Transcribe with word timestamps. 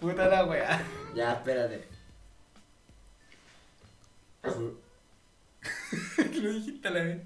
Puta 0.00 0.28
la 0.28 0.44
weá. 0.44 0.80
Ya, 1.14 1.32
espérate. 1.32 1.84
Lo 4.44 6.52
dijiste 6.52 6.88
a 6.88 6.90
la 6.90 7.02
vez. 7.02 7.22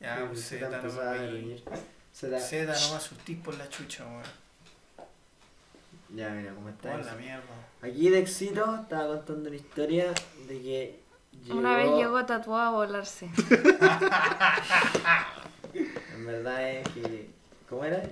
Ya, 0.00 0.24
pues 0.26 0.40
se 0.40 0.58
Z. 0.58 0.82
Se 2.12 2.28
te- 2.28 2.40
Z 2.40 2.72
no 2.80 2.90
me 2.90 2.96
asustís 2.96 3.38
por 3.38 3.56
la 3.56 3.68
chucha, 3.68 4.04
weón. 4.06 4.22
Ya, 6.14 6.28
mira, 6.30 6.52
¿cómo 6.54 6.68
está 6.68 6.92
Por 6.92 7.04
la 7.04 7.14
mierda. 7.14 7.42
Aquí 7.82 8.08
Dexito 8.08 8.76
estaba 8.82 9.06
contando 9.08 9.48
una 9.48 9.56
historia 9.56 10.12
de 10.48 10.62
que 10.62 11.00
Una 11.50 11.76
vez 11.76 11.90
llegó 11.96 12.24
tatuado 12.24 12.62
a 12.62 12.70
volarse. 12.70 13.28
En 16.14 16.24
verdad 16.24 16.70
es 16.70 16.88
que... 16.88 17.28
¿Cómo 17.68 17.84
era? 17.84 18.02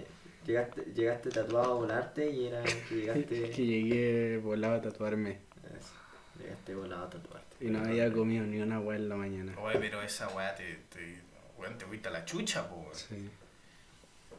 Llegaste, 0.46 0.82
llegaste 0.94 1.30
tatuado 1.30 1.72
a 1.72 1.74
volarte 1.74 2.30
y 2.30 2.46
era 2.46 2.62
que 2.62 2.94
llegaste... 2.96 3.50
Que 3.54 3.66
llegué 3.66 4.38
volado 4.38 4.74
a 4.74 4.82
tatuarme 4.82 5.38
Eso, 5.64 5.92
Llegaste 6.38 6.74
volado 6.74 7.04
a 7.04 7.10
tatuarte. 7.10 7.64
y 7.64 7.70
no 7.70 7.78
había 7.80 8.12
comido 8.12 8.44
ni 8.44 8.58
una 8.60 8.78
hueá 8.80 8.98
en 8.98 9.08
la 9.08 9.16
mañana. 9.16 9.52
Oye, 9.60 9.78
pero 9.78 10.02
esa 10.02 10.28
weá 10.28 10.54
te, 10.54 10.64
te, 10.90 11.20
weón, 11.58 11.78
te 11.78 11.86
fuiste 11.86 12.08
a 12.08 12.12
la 12.12 12.24
chucha, 12.24 12.68
po, 12.68 12.76
weón. 12.76 12.94
Sí. 12.94 13.30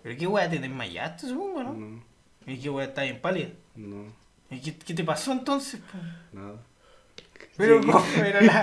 Pero 0.04 0.18
qué 0.18 0.28
weá, 0.28 0.50
te 0.50 0.60
desmayaste, 0.60 1.28
supongo, 1.28 1.64
¿no? 1.64 1.74
No, 1.74 2.04
¿Y 2.46 2.60
qué 2.60 2.70
weá, 2.70 2.86
estás 2.86 3.06
bien 3.06 3.22
pálida? 3.22 3.50
no, 3.76 4.06
¿Y 4.52 4.62
qué, 4.62 4.78
qué 4.78 4.94
te 4.94 5.04
pasó 5.04 5.32
entonces, 5.32 5.82
po? 5.82 5.98
nada. 6.38 6.62
Pero, 7.58 7.82
Sí. 7.82 7.88
¿cómo? 7.90 8.06
Pero 8.16 8.42
la... 8.42 8.62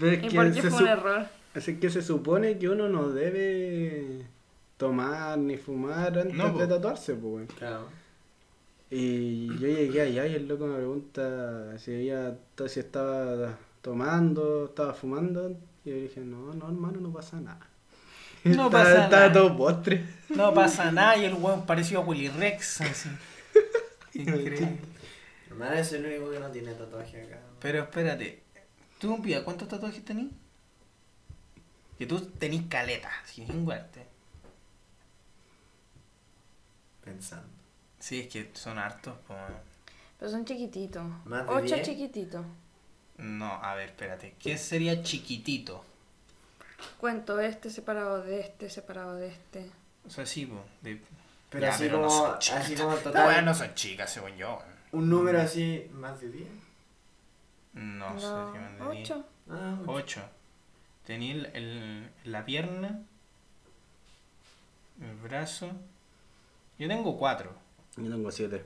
Pero 0.00 0.12
es 0.12 0.18
¿Y 0.24 0.28
que 0.28 0.34
por 0.36 0.52
qué 0.52 0.62
fue 0.62 0.82
un 0.82 0.88
error? 0.88 1.26
Es 1.54 1.64
que 1.64 1.88
se 1.90 2.02
supone 2.02 2.58
que 2.58 2.68
uno 2.68 2.88
no 2.90 3.08
debe 3.08 4.26
tomar 4.78 5.36
ni 5.36 5.56
fumar 5.58 6.18
antes 6.18 6.34
No, 6.34 6.56
de 6.56 6.66
tatuarse, 6.66 7.12
pues, 7.14 7.24
weón. 7.24 7.46
Claro. 7.48 7.88
Y 8.90 9.48
yo 9.58 9.66
llegué 9.68 10.00
allá 10.00 10.26
y 10.26 10.34
el 10.34 10.48
loco 10.48 10.66
me 10.66 10.76
pregunta 10.76 11.78
si 11.78 11.92
había, 11.94 12.38
si 12.68 12.80
estaba 12.80 13.58
tomando, 13.82 14.64
estaba 14.66 14.94
fumando. 14.94 15.50
Y 15.84 15.90
yo 15.90 15.96
dije, 15.96 16.20
no, 16.20 16.54
no, 16.54 16.66
hermano, 16.68 16.98
no 17.00 17.12
pasa 17.12 17.38
nada. 17.38 17.66
No 18.44 18.50
Estaba- 18.68 18.70
pasa 18.70 19.04
Estaba 19.04 19.22
nada. 19.28 19.32
todo 19.32 19.56
postre. 19.56 20.06
No 20.30 20.54
pasa 20.54 20.90
nada 20.90 21.16
y 21.18 21.24
el 21.26 21.34
weón 21.34 21.66
pareció 21.66 21.98
a 21.98 22.02
Willy 22.04 22.28
Rex, 22.28 22.80
así. 22.80 23.10
Increíble. 24.14 24.78
Hermano, 25.50 25.74
es 25.74 25.92
el 25.92 26.06
único 26.06 26.30
que 26.30 26.38
no 26.40 26.48
tiene 26.50 26.72
tatuaje 26.72 27.22
acá. 27.24 27.40
Pero 27.60 27.82
espérate, 27.82 28.42
tú, 28.98 29.12
un 29.14 29.22
pía, 29.22 29.44
¿cuántos 29.44 29.68
tatuajes 29.68 30.04
tenés? 30.04 30.26
Que 31.98 32.06
tú 32.06 32.20
tenés 32.20 32.62
caleta, 32.68 33.10
sin 33.26 33.46
chingüarte. 33.46 34.06
Pensando. 37.08 37.48
Sí, 37.98 38.20
es 38.20 38.28
que 38.28 38.50
son 38.54 38.78
hartos, 38.78 39.14
pues. 39.26 39.38
Pero 40.18 40.30
son 40.30 40.44
chiquititos. 40.44 41.04
¿Más 41.24 41.46
de 41.46 41.52
Ocho 41.52 41.74
diez? 41.74 41.82
chiquititos. 41.86 42.44
No, 43.18 43.52
a 43.54 43.74
ver, 43.74 43.90
espérate. 43.90 44.34
¿Qué 44.38 44.56
sería 44.58 45.02
chiquitito? 45.02 45.84
Cuento 46.98 47.40
este 47.40 47.70
separado 47.70 48.22
de 48.22 48.40
este, 48.40 48.70
separado 48.70 49.16
de 49.16 49.28
este. 49.28 49.70
O 50.06 50.10
sea, 50.10 50.24
sí, 50.26 50.46
pues. 50.46 50.60
De... 50.82 51.02
Pero 51.50 51.62
Ya, 51.66 51.70
así 51.74 51.84
pero 51.84 52.00
no 52.02 52.08
como, 52.08 52.20
son 52.30 52.38
chicas. 52.38 52.64
así 52.64 52.74
como 52.76 52.90
Las 52.92 53.02
total. 53.02 53.26
weas 53.28 53.44
no 53.44 53.54
son 53.54 53.74
chicas, 53.74 54.12
según 54.12 54.36
yo. 54.36 54.62
Un 54.92 55.08
número 55.08 55.40
así, 55.40 55.88
más 55.92 56.20
de 56.20 56.30
10. 56.30 56.48
No, 57.74 58.10
No, 58.14 58.20
sé 58.20 58.26
si 58.26 58.58
me 58.58 58.66
entendí. 58.68 59.02
ocho. 59.02 59.24
Ah, 59.50 59.78
ocho. 59.86 60.20
8. 60.20 60.22
Tenía 61.06 61.32
el, 61.34 61.46
el- 61.54 62.10
la 62.24 62.44
pierna, 62.44 63.00
el 65.00 65.14
brazo. 65.16 65.70
Yo 66.78 66.88
tengo 66.88 67.16
4. 67.18 67.50
Yo 67.96 68.10
tengo 68.10 68.30
siete. 68.30 68.64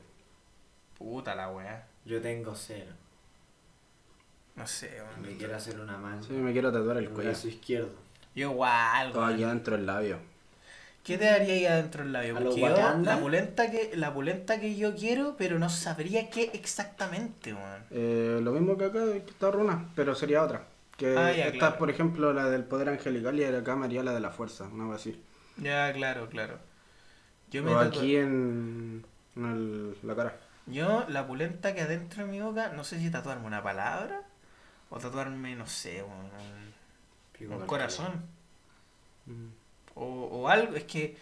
Puta 0.99 1.35
la 1.35 1.51
wea. 1.51 1.87
Yo 2.05 2.21
tengo 2.21 2.55
cero. 2.55 2.93
No 4.57 4.67
sé, 4.67 4.91
weón. 5.01 5.23
Me 5.23 5.37
quiero 5.39 5.57
hacer 5.57 5.81
una 5.81 5.97
mano. 5.97 6.23
Sí, 6.23 6.33
me 6.35 6.53
quiero 6.53 6.71
tatuar 6.73 6.99
el 6.99 7.05
el 7.05 7.11
cuello. 7.11 7.31
brazo 7.31 7.49
izquierdo. 7.49 7.91
Yo 8.35 8.51
igual, 8.51 9.13
Todo 9.13 9.23
weón. 9.23 9.35
aquí 9.35 9.45
adentro 9.45 9.77
del 9.77 9.87
labio. 9.87 10.19
¿Qué 11.03 11.19
te 11.19 11.25
daría 11.25 11.55
ahí 11.55 11.67
adentro 11.67 12.05
del 12.05 12.13
labio? 12.13 12.37
¿A 12.37 12.41
lo 12.41 12.47
Porque 12.51 12.61
yo, 12.61 12.67
Wakanda? 12.69 13.15
la 13.17 13.21
pulenta 13.21 13.71
que 13.71 13.91
la 13.97 14.15
pulenta 14.15 14.61
que 14.61 14.77
yo 14.77 14.95
quiero, 14.95 15.35
pero 15.37 15.59
no 15.59 15.69
sabría 15.71 16.29
qué 16.31 16.51
exactamente, 16.53 17.55
weón. 17.55 17.83
Eh, 17.91 18.41
lo 18.43 18.53
mismo 18.53 18.77
que 18.77 18.85
acá, 18.85 19.01
que 19.13 19.31
está 19.31 19.51
runa, 19.51 19.89
pero 19.97 20.15
sería 20.15 20.43
otra. 20.43 20.65
Que 20.97 21.17
Ah, 21.17 21.33
ya, 21.33 21.47
esta 21.47 21.59
claro. 21.59 21.73
es, 21.73 21.79
por 21.79 21.91
ejemplo, 21.91 22.33
la 22.35 22.49
del 22.51 22.65
poder 22.65 22.91
angelical 22.91 23.37
y 23.41 23.45
acá 23.45 23.75
me 23.75 23.87
haría 23.87 24.03
la 24.05 24.13
de 24.13 24.21
la 24.21 24.31
fuerza, 24.31 24.65
una 24.65 24.85
cosa 24.85 24.97
así. 24.97 25.21
Ya, 25.57 25.93
claro, 25.93 26.29
claro. 26.29 26.59
Yo 27.53 27.63
me 27.63 27.75
O 27.75 27.79
aquí 27.79 28.17
en, 28.17 29.05
en 29.37 29.45
el- 29.45 29.97
la 30.03 30.17
cara. 30.17 30.37
Yo, 30.67 31.05
la 31.09 31.27
pulenta 31.27 31.75
que 31.75 31.83
adentro 31.83 32.25
de 32.25 32.31
mi 32.33 32.41
boca, 32.41 32.71
no 32.71 32.83
sé 32.83 32.99
si 32.99 33.11
tatuarme 33.11 33.47
una 33.47 33.63
palabra 33.63 34.23
o 34.89 34.99
tatuarme, 34.99 35.55
no 35.55 35.67
sé, 35.67 36.03
un, 36.03 37.67
corazón. 37.67 38.23
Mm. 39.27 39.49
O, 39.95 40.05
o 40.05 40.49
algo, 40.49 40.75
es 40.77 40.85
que. 40.85 41.17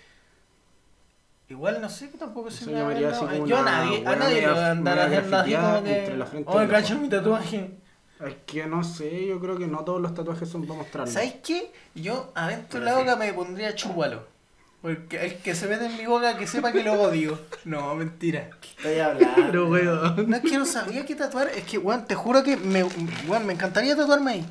Igual 1.48 1.80
no 1.80 1.88
sé 1.88 2.10
que 2.10 2.18
tampoco 2.18 2.48
se 2.48 2.64
me 2.70 2.80
como 2.80 3.46
Yo 3.46 3.58
a 3.58 3.62
nadie, 3.62 4.06
a 4.06 4.14
nadie 4.14 4.40
le 4.40 4.50
voy 4.50 4.58
a 4.58 4.70
andar 4.70 4.98
haciendo 5.00 5.36
así 5.36 5.54
como 5.54 5.82
que. 5.82 6.62
el 6.62 6.68
cacho 6.68 6.94
ojo". 6.94 7.02
mi 7.02 7.08
tatuaje. 7.08 7.70
Es 8.24 8.34
que 8.46 8.66
no 8.66 8.84
sé, 8.84 9.26
yo 9.26 9.40
creo 9.40 9.58
que 9.58 9.66
no 9.66 9.82
todos 9.82 10.00
los 10.00 10.14
tatuajes 10.14 10.48
son 10.48 10.66
para 10.66 10.78
mostrarlo. 10.78 11.12
¿Sabes 11.12 11.36
qué? 11.42 11.72
Yo 11.94 12.30
adentro 12.36 12.78
de 12.78 12.86
la 12.86 12.98
boca 12.98 13.16
me 13.16 13.32
pondría 13.32 13.74
chúpalo. 13.74 14.26
Porque 14.82 15.26
el 15.26 15.36
que 15.36 15.54
se 15.54 15.66
mete 15.66 15.86
en 15.86 15.96
mi 15.98 16.06
boca 16.06 16.38
que 16.38 16.46
sepa 16.46 16.72
que 16.72 16.82
lo 16.82 16.94
odio. 16.94 17.38
No, 17.64 17.94
mentira. 17.94 18.48
Estoy 18.76 18.98
hablando. 18.98 19.34
Pero, 19.36 19.68
weón. 19.68 20.30
No 20.30 20.36
es 20.36 20.42
que 20.42 20.56
no 20.56 20.64
sabía 20.64 21.04
qué 21.04 21.14
tatuar, 21.14 21.48
es 21.48 21.64
que, 21.64 21.76
weón, 21.76 22.06
te 22.06 22.14
juro 22.14 22.42
que 22.42 22.56
me, 22.56 22.84
weón, 23.28 23.44
me 23.46 23.52
encantaría 23.52 23.94
tatuarme 23.94 24.32
ahí. 24.32 24.46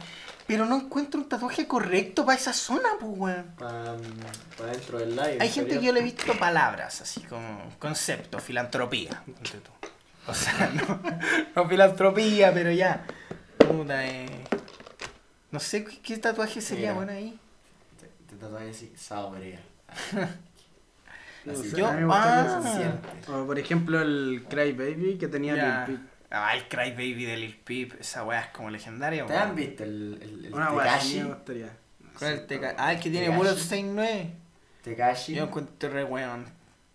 Pero 0.46 0.66
no 0.66 0.78
encuentro 0.78 1.20
un 1.20 1.30
tatuaje 1.30 1.68
correcto 1.68 2.26
para 2.26 2.38
esa 2.38 2.54
zona, 2.54 2.90
pues, 3.00 3.12
weón. 3.16 3.46
Para 3.58 3.96
dentro 4.72 5.00
del 5.00 5.16
live. 5.16 5.38
Hay 5.40 5.50
gente 5.50 5.80
que 5.80 5.86
yo 5.86 5.92
le 5.92 6.02
he 6.02 6.04
visto 6.04 6.38
palabras, 6.38 7.02
así 7.02 7.22
como 7.22 7.74
concepto, 7.80 8.40
filantropía. 8.40 9.24
O 10.28 10.34
sea, 10.36 10.72
no, 10.76 11.02
no 11.56 11.70
filantropía, 11.70 12.54
pero 12.54 12.72
ya. 12.72 13.06
Puta, 13.58 14.06
eh. 14.06 14.28
No 15.52 15.60
sé 15.60 15.84
qué, 15.84 16.00
qué 16.02 16.18
tatuaje 16.18 16.62
sería 16.62 16.90
Mira. 16.90 16.94
bueno 16.94 17.12
ahí. 17.14 17.40
Te, 18.00 18.08
te 18.28 18.40
tatuaje 18.40 18.70
así, 18.70 18.94
saborea. 18.96 19.60
Así 21.50 21.72
Yo- 21.76 21.88
a 21.88 21.92
mí 21.94 22.00
me 22.02 22.06
gustaría 22.06 22.42
ah. 22.42 22.60
eso. 22.60 22.64
se 22.64 22.76
siente. 22.78 23.32
O, 23.32 23.46
por 23.46 23.58
ejemplo, 23.58 24.02
el 24.02 24.46
Cry 24.50 24.74
Baby 24.74 25.18
que 25.18 25.28
tenía 25.28 25.56
Ya. 25.56 25.86
Lil 25.88 25.98
Peep. 25.98 26.10
Ah, 26.32 26.56
el 26.56 26.68
Cry 26.68 26.92
Baby 26.92 27.26
de 27.26 27.38
Lil 27.38 27.56
Peep, 27.64 28.00
esa 28.02 28.24
weá 28.24 28.42
es 28.42 28.48
como 28.50 28.70
legendaria, 28.70 29.26
¿Te 29.26 29.36
han 29.36 29.56
visto 29.56 29.84
el, 29.84 30.20
el, 30.22 30.46
el 30.46 30.54
Una 30.54 30.72
weá 30.74 30.96
así 30.96 31.14
Tekashi? 31.14 31.28
me 31.28 31.34
gustaría. 31.36 31.78
¿Cuál 32.20 32.34
es 32.34 32.40
el 32.42 32.48
Teca- 32.48 32.76
Ah, 32.78 32.94
el 32.94 33.00
que 33.00 33.10
tiene 33.10 33.28
Tekashi. 33.28 33.38
Bulletstain 33.38 33.96
9. 33.96 34.32
Tekashi. 34.84 35.34
Yo 35.36 35.44
encuentro 35.46 35.90
re 35.90 36.04
weón. 36.04 36.46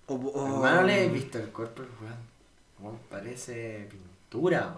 O, 0.07 0.15
o- 0.15 0.47
Hermano, 0.47 0.83
¿le 0.83 1.05
he 1.05 1.09
visto 1.09 1.39
el 1.39 1.49
cuerpo? 1.49 1.83
Weón, 2.79 2.99
parece 3.11 3.89
pintura, 3.91 4.77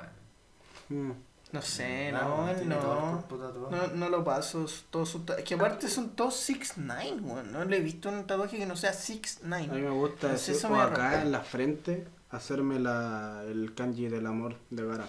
weón. 0.88 1.08
Mm. 1.08 1.12
No 1.52 1.62
sé, 1.62 2.10
no, 2.12 2.46
no. 2.64 3.24
tatuado. 3.24 3.68
No, 3.70 3.86
no 3.94 4.08
lo 4.08 4.24
paso, 4.24 4.64
es 4.64 4.84
todo 4.90 5.06
su 5.06 5.20
ta- 5.20 5.38
Es 5.38 5.44
que 5.44 5.54
aparte 5.54 5.88
son 5.88 6.10
todos 6.10 6.34
6'9, 6.34 7.20
weón. 7.22 7.52
No 7.52 7.64
le 7.64 7.76
he 7.76 7.80
visto 7.80 8.08
un 8.08 8.26
tatuaje 8.26 8.58
que 8.58 8.66
no 8.66 8.76
sea 8.76 8.92
6'9. 8.92 9.70
A 9.70 9.74
mí 9.74 9.80
me 9.80 9.90
gusta 9.90 10.32
No 10.32 10.38
sé, 10.38 10.52
eso, 10.52 10.68
o 10.68 10.70
me 10.72 10.82
acá 10.82 11.22
en 11.22 11.30
la 11.32 11.40
frente 11.40 12.06
hacerme 12.30 12.80
la, 12.80 13.42
el 13.48 13.74
kanji 13.74 14.08
del 14.08 14.26
amor 14.26 14.56
de 14.70 14.84
Gara. 14.86 15.08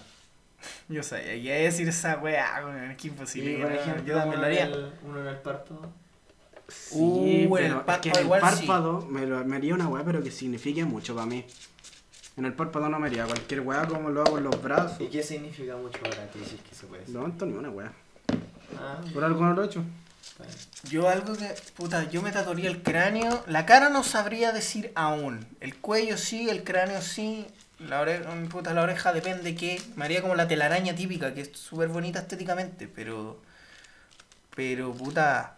Yo 0.88 1.02
sabía, 1.02 1.34
iba 1.36 1.54
a 1.54 1.58
decir 1.58 1.88
esa 1.88 2.16
weá, 2.18 2.62
weón. 2.64 2.90
Es 2.92 2.96
que 2.96 3.08
imposible. 3.08 3.52
Y, 3.52 3.56
que 3.56 3.62
por 3.62 3.70
no, 3.72 3.76
ejemplo, 3.80 4.04
yo 4.04 4.14
también 4.14 4.40
lo 4.40 4.46
uno 4.46 4.56
en 4.56 4.62
haría. 4.62 4.74
el- 4.76 4.92
Uno 5.06 5.20
en 5.20 5.26
el 5.26 5.36
párpado. 5.38 5.92
Sí, 6.68 7.46
Uh, 7.48 7.56
en 7.58 7.64
el 7.64 7.70
pero 7.70 7.78
es 7.80 7.84
párpado 7.84 8.00
que 8.02 8.10
el 8.10 8.24
igual 8.24 8.40
sí. 8.40 8.46
párpado 8.66 9.06
me, 9.10 9.26
lo- 9.26 9.44
me 9.44 9.56
haría 9.56 9.74
una 9.74 9.88
weá, 9.88 10.04
pero 10.04 10.22
que 10.22 10.30
signifique 10.30 10.84
mucho 10.84 11.14
para 11.14 11.26
mí. 11.26 11.44
En 12.38 12.44
el 12.44 12.52
párpado 12.52 12.88
no 12.88 13.00
me 13.00 13.08
haría 13.08 13.24
cualquier 13.26 13.62
weá 13.62 13.84
como 13.88 14.10
lo 14.10 14.22
hago 14.22 14.38
en 14.38 14.44
los 14.44 14.62
brazos. 14.62 15.00
¿Y 15.00 15.08
qué 15.08 15.24
significa 15.24 15.76
mucho 15.76 15.98
para 15.98 16.30
ti 16.30 16.38
si 16.48 16.54
es 16.54 16.60
que 16.62 16.72
se 16.72 16.86
puede 16.86 17.00
decir? 17.00 17.16
No, 17.16 17.26
esto 17.26 17.44
ni 17.44 17.54
una 17.54 17.68
weá. 17.68 17.92
Ah, 18.78 19.00
Por 19.12 19.24
algo 19.24 19.44
no 19.44 19.54
lo 19.54 19.64
he 19.64 19.66
hecho. 19.66 19.82
Yo 20.84 21.08
algo 21.08 21.36
que, 21.36 21.52
puta, 21.76 22.08
yo 22.08 22.22
me 22.22 22.30
tatuaría 22.30 22.70
el 22.70 22.84
cráneo. 22.84 23.42
La 23.48 23.66
cara 23.66 23.88
no 23.88 24.04
sabría 24.04 24.52
decir 24.52 24.92
aún. 24.94 25.44
El 25.60 25.74
cuello 25.78 26.16
sí, 26.16 26.48
el 26.48 26.62
cráneo 26.62 27.02
sí. 27.02 27.44
La 27.80 28.00
oreja, 28.00 28.30
puta, 28.48 28.72
la 28.72 28.82
oreja 28.82 29.12
depende 29.12 29.56
qué. 29.56 29.82
Me 29.96 30.04
haría 30.04 30.22
como 30.22 30.36
la 30.36 30.46
telaraña 30.46 30.94
típica, 30.94 31.34
que 31.34 31.40
es 31.40 31.50
súper 31.54 31.88
bonita 31.88 32.20
estéticamente, 32.20 32.86
pero... 32.86 33.40
Pero, 34.54 34.92
puta, 34.92 35.56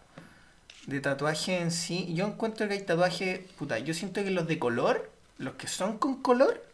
de 0.87 0.99
tatuaje 0.99 1.59
en 1.59 1.69
sí, 1.69 2.11
yo 2.15 2.25
encuentro 2.25 2.67
que 2.67 2.73
hay 2.73 2.81
tatuajes, 2.81 3.41
puta, 3.59 3.77
yo 3.77 3.93
siento 3.93 4.23
que 4.23 4.31
los 4.31 4.47
de 4.47 4.57
color, 4.57 5.11
los 5.37 5.53
que 5.55 5.67
son 5.67 5.97
con 5.99 6.21
color, 6.21 6.70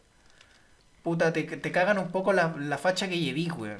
puta, 1.07 1.31
te, 1.31 1.43
te 1.43 1.71
cagan 1.71 1.99
un 1.99 2.09
poco 2.11 2.33
la, 2.33 2.53
la 2.59 2.77
facha 2.77 3.07
que 3.07 3.17
lleví, 3.17 3.49
weón. 3.49 3.79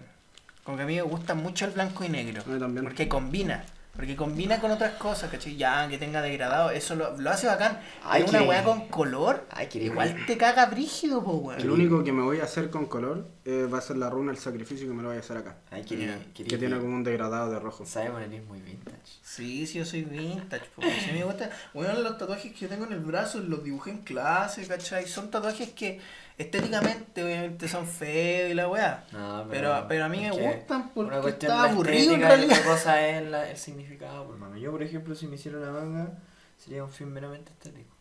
Como 0.64 0.78
que 0.78 0.84
a 0.84 0.86
mí 0.86 0.96
me 0.96 1.02
gusta 1.02 1.34
mucho 1.36 1.66
el 1.66 1.72
blanco 1.72 2.06
y 2.06 2.10
negro. 2.10 2.42
A 2.46 2.50
mí 2.50 2.58
también. 2.58 2.86
Porque 2.86 3.10
combina. 3.10 3.66
Porque 3.94 4.16
combina 4.16 4.62
con 4.62 4.72
otras 4.72 4.94
cosas, 4.94 5.30
¿cachai? 5.30 5.58
Ya, 5.58 5.88
que 5.90 5.98
tenga 5.98 6.22
degradado, 6.22 6.70
eso 6.70 6.96
lo, 6.96 7.18
lo 7.18 7.30
hace 7.32 7.48
bacán. 7.48 7.80
Ay, 8.06 8.22
Pero 8.22 8.30
una 8.30 8.40
que- 8.40 8.48
weá 8.48 8.64
con 8.64 8.88
color, 8.88 9.46
Ay, 9.50 9.68
que 9.68 9.84
igual 9.84 10.16
te 10.28 10.38
caga 10.38 10.68
brígido, 10.68 11.22
po, 11.24 11.32
weón. 11.34 11.60
El 11.60 11.70
único 11.72 12.02
que 12.04 12.14
me 12.14 12.22
voy 12.22 12.40
a 12.40 12.44
hacer 12.44 12.70
con 12.70 12.86
color 12.86 13.28
eh, 13.44 13.68
va 13.74 13.80
a 13.80 13.82
ser 13.82 13.98
la 13.98 14.10
runa 14.10 14.32
del 14.32 14.40
sacrificio 14.40 14.88
que 14.88 14.94
me 14.94 15.02
lo 15.02 15.10
voy 15.10 15.18
a 15.18 15.22
hacer 15.22 15.36
acá. 15.38 15.56
Ay, 15.72 15.84
que, 15.84 15.98
que, 16.34 16.44
tiene 16.58 16.78
como 16.78 16.96
un 16.96 17.04
degradado 17.04 17.52
de 17.52 17.60
rojo. 17.60 17.86
Simon 17.86 18.22
eres 18.22 18.46
muy 18.46 18.62
vintage. 18.62 18.98
Sí, 19.22 19.66
sí, 19.68 19.80
yo 19.80 19.86
soy 19.86 20.04
vintage, 20.04 20.66
porque 20.76 21.02
si 21.02 21.12
me 21.12 21.24
gusta. 21.26 21.50
Bueno, 21.74 21.94
los 22.00 22.18
tatuajes 22.18 22.54
que 22.54 22.60
yo 22.60 22.70
tengo 22.70 22.86
en 22.86 22.94
el 22.94 23.00
brazo 23.00 23.40
los 23.40 23.64
dibujé 23.64 23.92
en 23.92 23.98
clase, 24.04 24.66
¿cachai? 24.68 25.08
Son 25.08 25.32
tatuajes 25.32 25.72
que 25.72 26.00
estéticamente, 26.38 27.24
obviamente, 27.24 27.68
son 27.68 27.88
feos 27.88 28.52
y 28.52 28.54
la 28.54 28.68
weá. 28.68 29.06
No, 29.12 29.46
Pero, 29.50 29.86
pero 29.88 30.06
a 30.06 30.10
mí 30.10 30.20
me 30.22 30.32
gustan 30.32 30.90
porque 30.94 31.30
está 31.30 31.64
aburrido 31.64 32.14
en 32.14 32.22
realidad. 32.22 32.58
Otra 32.60 32.72
cosa 32.72 33.08
es 33.08 33.26
la- 33.28 33.50
el 33.50 33.58
significado. 33.58 34.26
Pues, 34.28 34.40
mami. 34.40 34.62
Yo, 34.62 34.72
por 34.72 34.84
ejemplo, 34.84 35.16
si 35.16 35.28
me 35.28 35.36
hiciera 35.36 35.58
una 35.58 35.72
manga, 35.72 36.12
sería 36.58 36.84
un 36.84 36.90
film 36.92 37.12
meramente 37.12 37.52
estético. 37.52 37.96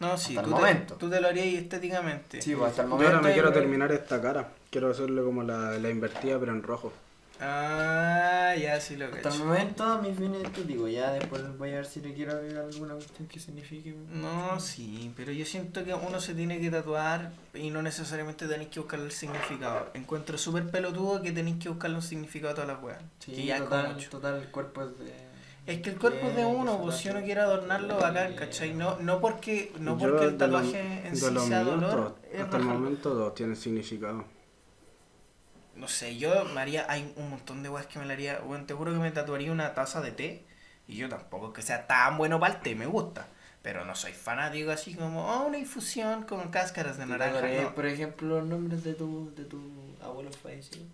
No, 0.00 0.18
sí, 0.18 0.36
Hasta 0.36 0.40
el 0.40 0.46
tú 0.46 0.54
te, 0.56 0.60
momento. 0.60 0.94
tú 0.96 1.08
te 1.10 1.20
lo 1.20 1.28
harías 1.28 1.46
estéticamente. 1.62 2.42
Sí, 2.42 2.54
pues 2.54 2.70
hasta 2.70 2.82
el 2.82 2.88
Yo 2.88 2.94
momento. 2.94 3.16
ahora 3.16 3.22
me 3.22 3.28
yo 3.30 3.34
quiero 3.34 3.50
creo- 3.52 3.62
terminar 3.62 3.92
esta 3.92 4.20
cara. 4.20 4.48
Quiero 4.70 4.90
hacerle 4.90 5.22
como 5.22 5.42
la, 5.44 5.78
la 5.78 5.88
invertida 5.90 6.38
pero 6.38 6.52
en 6.52 6.62
rojo. 6.62 6.92
Ah, 7.40 8.54
ya 8.60 8.80
sí 8.80 8.96
lo 8.96 9.06
Hasta 9.06 9.28
el 9.28 9.38
momento, 9.40 9.98
mi 10.02 10.12
fin 10.14 10.34
es 10.36 10.44
estético. 10.44 10.86
Ya 10.88 11.12
después 11.12 11.42
voy 11.58 11.70
a 11.70 11.74
ver 11.76 11.86
si 11.86 12.00
le 12.00 12.14
quiero 12.14 12.32
agregar 12.32 12.64
alguna 12.64 12.94
cuestión 12.94 13.26
que 13.28 13.40
signifique. 13.40 13.94
No, 14.12 14.58
sí, 14.60 15.12
pero 15.16 15.32
yo 15.32 15.44
siento 15.44 15.84
que 15.84 15.92
uno 15.94 16.20
se 16.20 16.34
tiene 16.34 16.60
que 16.60 16.70
tatuar 16.70 17.32
y 17.52 17.70
no 17.70 17.82
necesariamente 17.82 18.46
tenéis 18.46 18.70
que 18.70 18.80
buscarle 18.80 19.06
el 19.06 19.12
significado. 19.12 19.88
Encuentro 19.94 20.38
súper 20.38 20.70
pelotudo 20.70 21.20
que 21.22 21.32
tenéis 21.32 21.56
que 21.56 21.68
buscarle 21.68 21.96
un 21.96 22.02
significado 22.02 22.52
a 22.52 22.54
todas 22.54 22.68
las 22.68 22.82
weas. 22.82 23.02
que 23.24 23.34
Sí, 23.36 23.44
ya 23.46 23.56
es 23.56 23.62
como 23.62 23.70
total, 23.76 23.94
mucho. 23.94 24.10
total, 24.10 24.34
el 24.36 24.48
cuerpo 24.48 24.82
es 24.82 24.98
de. 24.98 25.12
Es 25.66 25.80
que 25.80 25.90
el 25.90 25.98
cuerpo 25.98 26.26
es 26.28 26.36
de 26.36 26.44
uno, 26.44 26.76
que 26.76 26.82
pues 26.84 26.96
si 26.96 27.08
uno 27.08 27.22
quiere 27.22 27.40
adornarlo 27.40 27.96
bacán. 27.98 28.34
¿cachai? 28.34 28.74
No, 28.74 28.98
no 29.00 29.18
porque, 29.20 29.72
no 29.80 29.96
porque 29.98 30.26
el 30.26 30.36
tatuaje 30.36 31.06
en 31.08 31.16
sí 31.16 31.26
sea 31.48 31.64
dolor. 31.64 31.90
todos- 31.90 32.40
hasta 32.40 32.56
el 32.58 32.64
momento 32.64 33.14
dos 33.14 33.34
tienen 33.34 33.56
significado. 33.56 34.24
No 35.76 35.88
sé, 35.88 36.16
yo 36.16 36.44
me 36.46 36.60
haría, 36.60 36.86
hay 36.88 37.12
un 37.16 37.30
montón 37.30 37.62
de 37.62 37.68
weas 37.68 37.86
que 37.86 37.98
me 37.98 38.06
la 38.06 38.12
haría, 38.12 38.38
bueno, 38.40 38.64
te 38.64 38.74
juro 38.74 38.92
que 38.92 38.98
me 38.98 39.10
tatuaría 39.10 39.50
una 39.50 39.74
taza 39.74 40.00
de 40.00 40.12
té 40.12 40.44
y 40.86 40.96
yo 40.96 41.08
tampoco 41.08 41.52
que 41.52 41.62
sea 41.62 41.86
tan 41.86 42.16
bueno 42.16 42.38
para 42.38 42.54
el 42.54 42.60
té, 42.60 42.74
me 42.74 42.86
gusta. 42.86 43.26
Pero 43.62 43.84
no 43.86 43.94
soy 43.94 44.12
fanático 44.12 44.70
así 44.70 44.94
como, 44.94 45.26
oh, 45.26 45.46
una 45.46 45.56
infusión 45.58 46.24
con 46.24 46.50
cáscaras 46.50 46.98
de 46.98 47.04
¿Te 47.04 47.10
naranja. 47.10 47.62
no. 47.62 47.74
Por 47.74 47.86
ejemplo, 47.86 48.40
los 48.40 48.46
nombres 48.46 48.84
de 48.84 48.92
tu, 48.92 49.34
de 49.34 49.44
tu 49.44 49.58
abuelo 50.02 50.30
fallecido. 50.30 50.84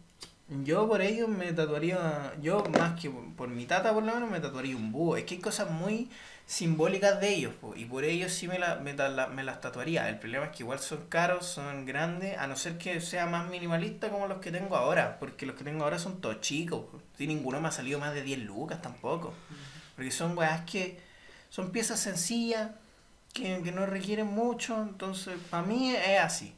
Yo 0.65 0.89
por 0.89 1.01
ello 1.01 1.29
me 1.29 1.53
tatuaría, 1.53 2.33
yo 2.43 2.65
más 2.77 3.01
que 3.01 3.09
por, 3.09 3.33
por 3.37 3.49
mi 3.49 3.67
tata 3.67 3.95
por 3.95 4.03
lo 4.03 4.13
menos 4.13 4.29
me 4.31 4.41
tatuaría 4.41 4.77
un 4.77 4.91
búho. 4.91 5.17
Es 5.17 5.25
que 5.25 5.37
hay 5.37 5.41
cosas 5.41 5.71
muy 5.71 6.11
simbólicas 6.45 7.21
de 7.21 7.29
ellos 7.35 7.55
po, 7.55 7.77
y 7.77 7.85
por 7.85 8.03
ello 8.03 8.29
sí 8.29 8.49
me, 8.49 8.59
la, 8.59 8.75
me, 8.77 8.93
la- 8.95 9.29
me 9.29 9.45
las 9.45 9.61
tatuaría. 9.61 10.09
El 10.09 10.19
problema 10.19 10.47
es 10.47 10.51
que 10.57 10.65
igual 10.65 10.81
son 10.81 11.07
caros, 11.09 11.47
son 11.47 11.87
grandes, 11.87 12.37
a 12.37 12.49
no 12.49 12.57
ser 12.57 12.79
que 12.79 13.01
sea 13.01 13.27
más 13.27 13.49
minimalista 13.49 14.11
como 14.11 14.27
los 14.27 14.39
que 14.41 14.51
tengo 14.51 14.77
ahora, 14.77 15.19
porque 15.21 15.47
los 15.47 15.55
que 15.55 15.63
tengo 15.63 15.85
ahora 15.85 16.01
son 16.01 16.21
todos 16.21 16.41
chicos. 16.41 16.85
Sí, 17.17 17.29
ninguno 17.29 17.61
me 17.61 17.69
ha 17.69 17.73
salido 17.73 18.01
más 18.01 18.13
de 18.13 18.23
10 18.23 18.41
lucas 18.41 18.83
tampoco. 18.83 19.33
Porque 19.97 20.11
son 20.11 20.37
weas 20.37 20.63
que 20.63 21.01
son 21.51 21.71
piezas 21.73 22.01
sencillas, 22.01 22.71
que, 23.33 23.63
que 23.63 23.73
no 23.73 23.87
requieren 23.87 24.27
mucho, 24.29 24.83
entonces 24.83 25.39
para 25.51 25.65
mí 25.67 25.95
es 25.95 26.21
así. 26.21 26.55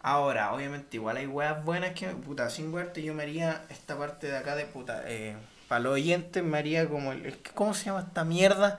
Ahora, 0.00 0.52
obviamente, 0.54 0.96
igual 0.96 1.16
hay 1.16 1.26
weas 1.26 1.64
buenas 1.64 1.92
que, 1.92 2.06
puta, 2.08 2.48
sin 2.50 2.72
huerte 2.72 3.02
yo 3.02 3.14
me 3.14 3.24
haría 3.24 3.64
esta 3.68 3.98
parte 3.98 4.28
de 4.28 4.36
acá 4.36 4.54
de 4.54 4.64
puta, 4.64 5.02
eh, 5.06 5.36
para 5.66 5.80
los 5.80 5.94
oyentes 5.94 6.42
me 6.44 6.56
haría 6.58 6.88
como 6.88 7.12
el, 7.12 7.26
el- 7.26 7.38
¿cómo 7.54 7.74
se 7.74 7.86
llama 7.86 8.00
esta 8.06 8.24
mierda? 8.24 8.78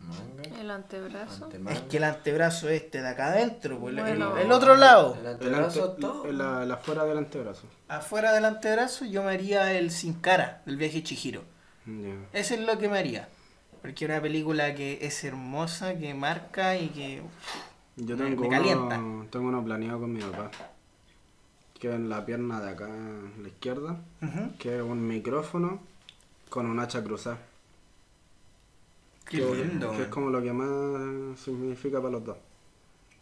Manga. 0.00 0.60
El 0.60 0.70
antebrazo. 0.70 1.44
Antemanga. 1.44 1.78
Es 1.78 1.84
que 1.84 1.96
el 1.98 2.04
antebrazo 2.04 2.68
este 2.68 3.02
de 3.02 3.08
acá 3.08 3.26
adentro, 3.26 3.78
pues, 3.78 3.94
el- 3.96 4.00
Bueno. 4.02 4.36
el, 4.36 4.46
el 4.46 4.52
otro 4.52 4.76
lado, 4.76 5.14
El 5.14 5.20
El 5.20 5.32
antebrazo, 5.34 5.84
ante- 5.90 6.00
todo. 6.00 6.24
el- 6.26 6.38
la, 6.38 6.64
la 6.64 6.76
fuera 6.76 7.04
del 7.04 7.18
antebrazo. 7.18 7.62
afuera 7.88 8.32
del 8.32 8.44
antebrazo 8.44 9.04
yo 9.04 9.22
me 9.22 9.32
haría 9.32 9.72
el 9.72 9.90
sin 9.90 10.14
cara 10.14 10.62
del 10.66 10.76
viaje 10.76 10.96
de 10.98 11.02
Chihiro. 11.04 11.44
Ya. 11.86 12.14
Eso 12.32 12.54
es 12.54 12.60
lo 12.60 12.78
que 12.78 12.88
me 12.88 12.98
haría. 12.98 13.28
Porque 13.80 14.04
es 14.04 14.10
una 14.10 14.20
película 14.22 14.74
que 14.76 15.00
es 15.04 15.24
hermosa, 15.24 15.94
que 15.96 16.14
marca 16.14 16.76
y 16.76 16.88
que... 16.90 17.22
Yo 17.96 18.16
Me- 18.16 18.24
tengo 18.24 18.42
me 18.42 18.48
calienta. 18.48 18.98
uno, 18.98 19.26
tengo 19.30 19.48
uno 19.48 19.64
planeado 19.64 20.00
con 20.00 20.12
mi 20.12 20.20
papá. 20.20 20.50
Que 21.78 21.92
en 21.94 22.08
la 22.08 22.24
pierna 22.24 22.60
de 22.60 22.70
acá 22.70 22.86
a 22.86 23.40
la 23.42 23.48
izquierda, 23.48 24.00
que 24.58 24.76
es 24.76 24.82
un 24.82 25.06
micrófono 25.06 25.80
con 26.48 26.66
un 26.66 26.78
hacha 26.78 27.02
cruzada. 27.02 27.38
Qué 29.28 29.38
que, 29.38 29.54
lindo. 29.64 29.90
que 29.92 30.02
es 30.02 30.08
como 30.08 30.30
lo 30.30 30.42
que 30.42 30.52
más 30.52 31.38
significa 31.40 31.98
para 31.98 32.12
los 32.12 32.24
dos. 32.24 32.36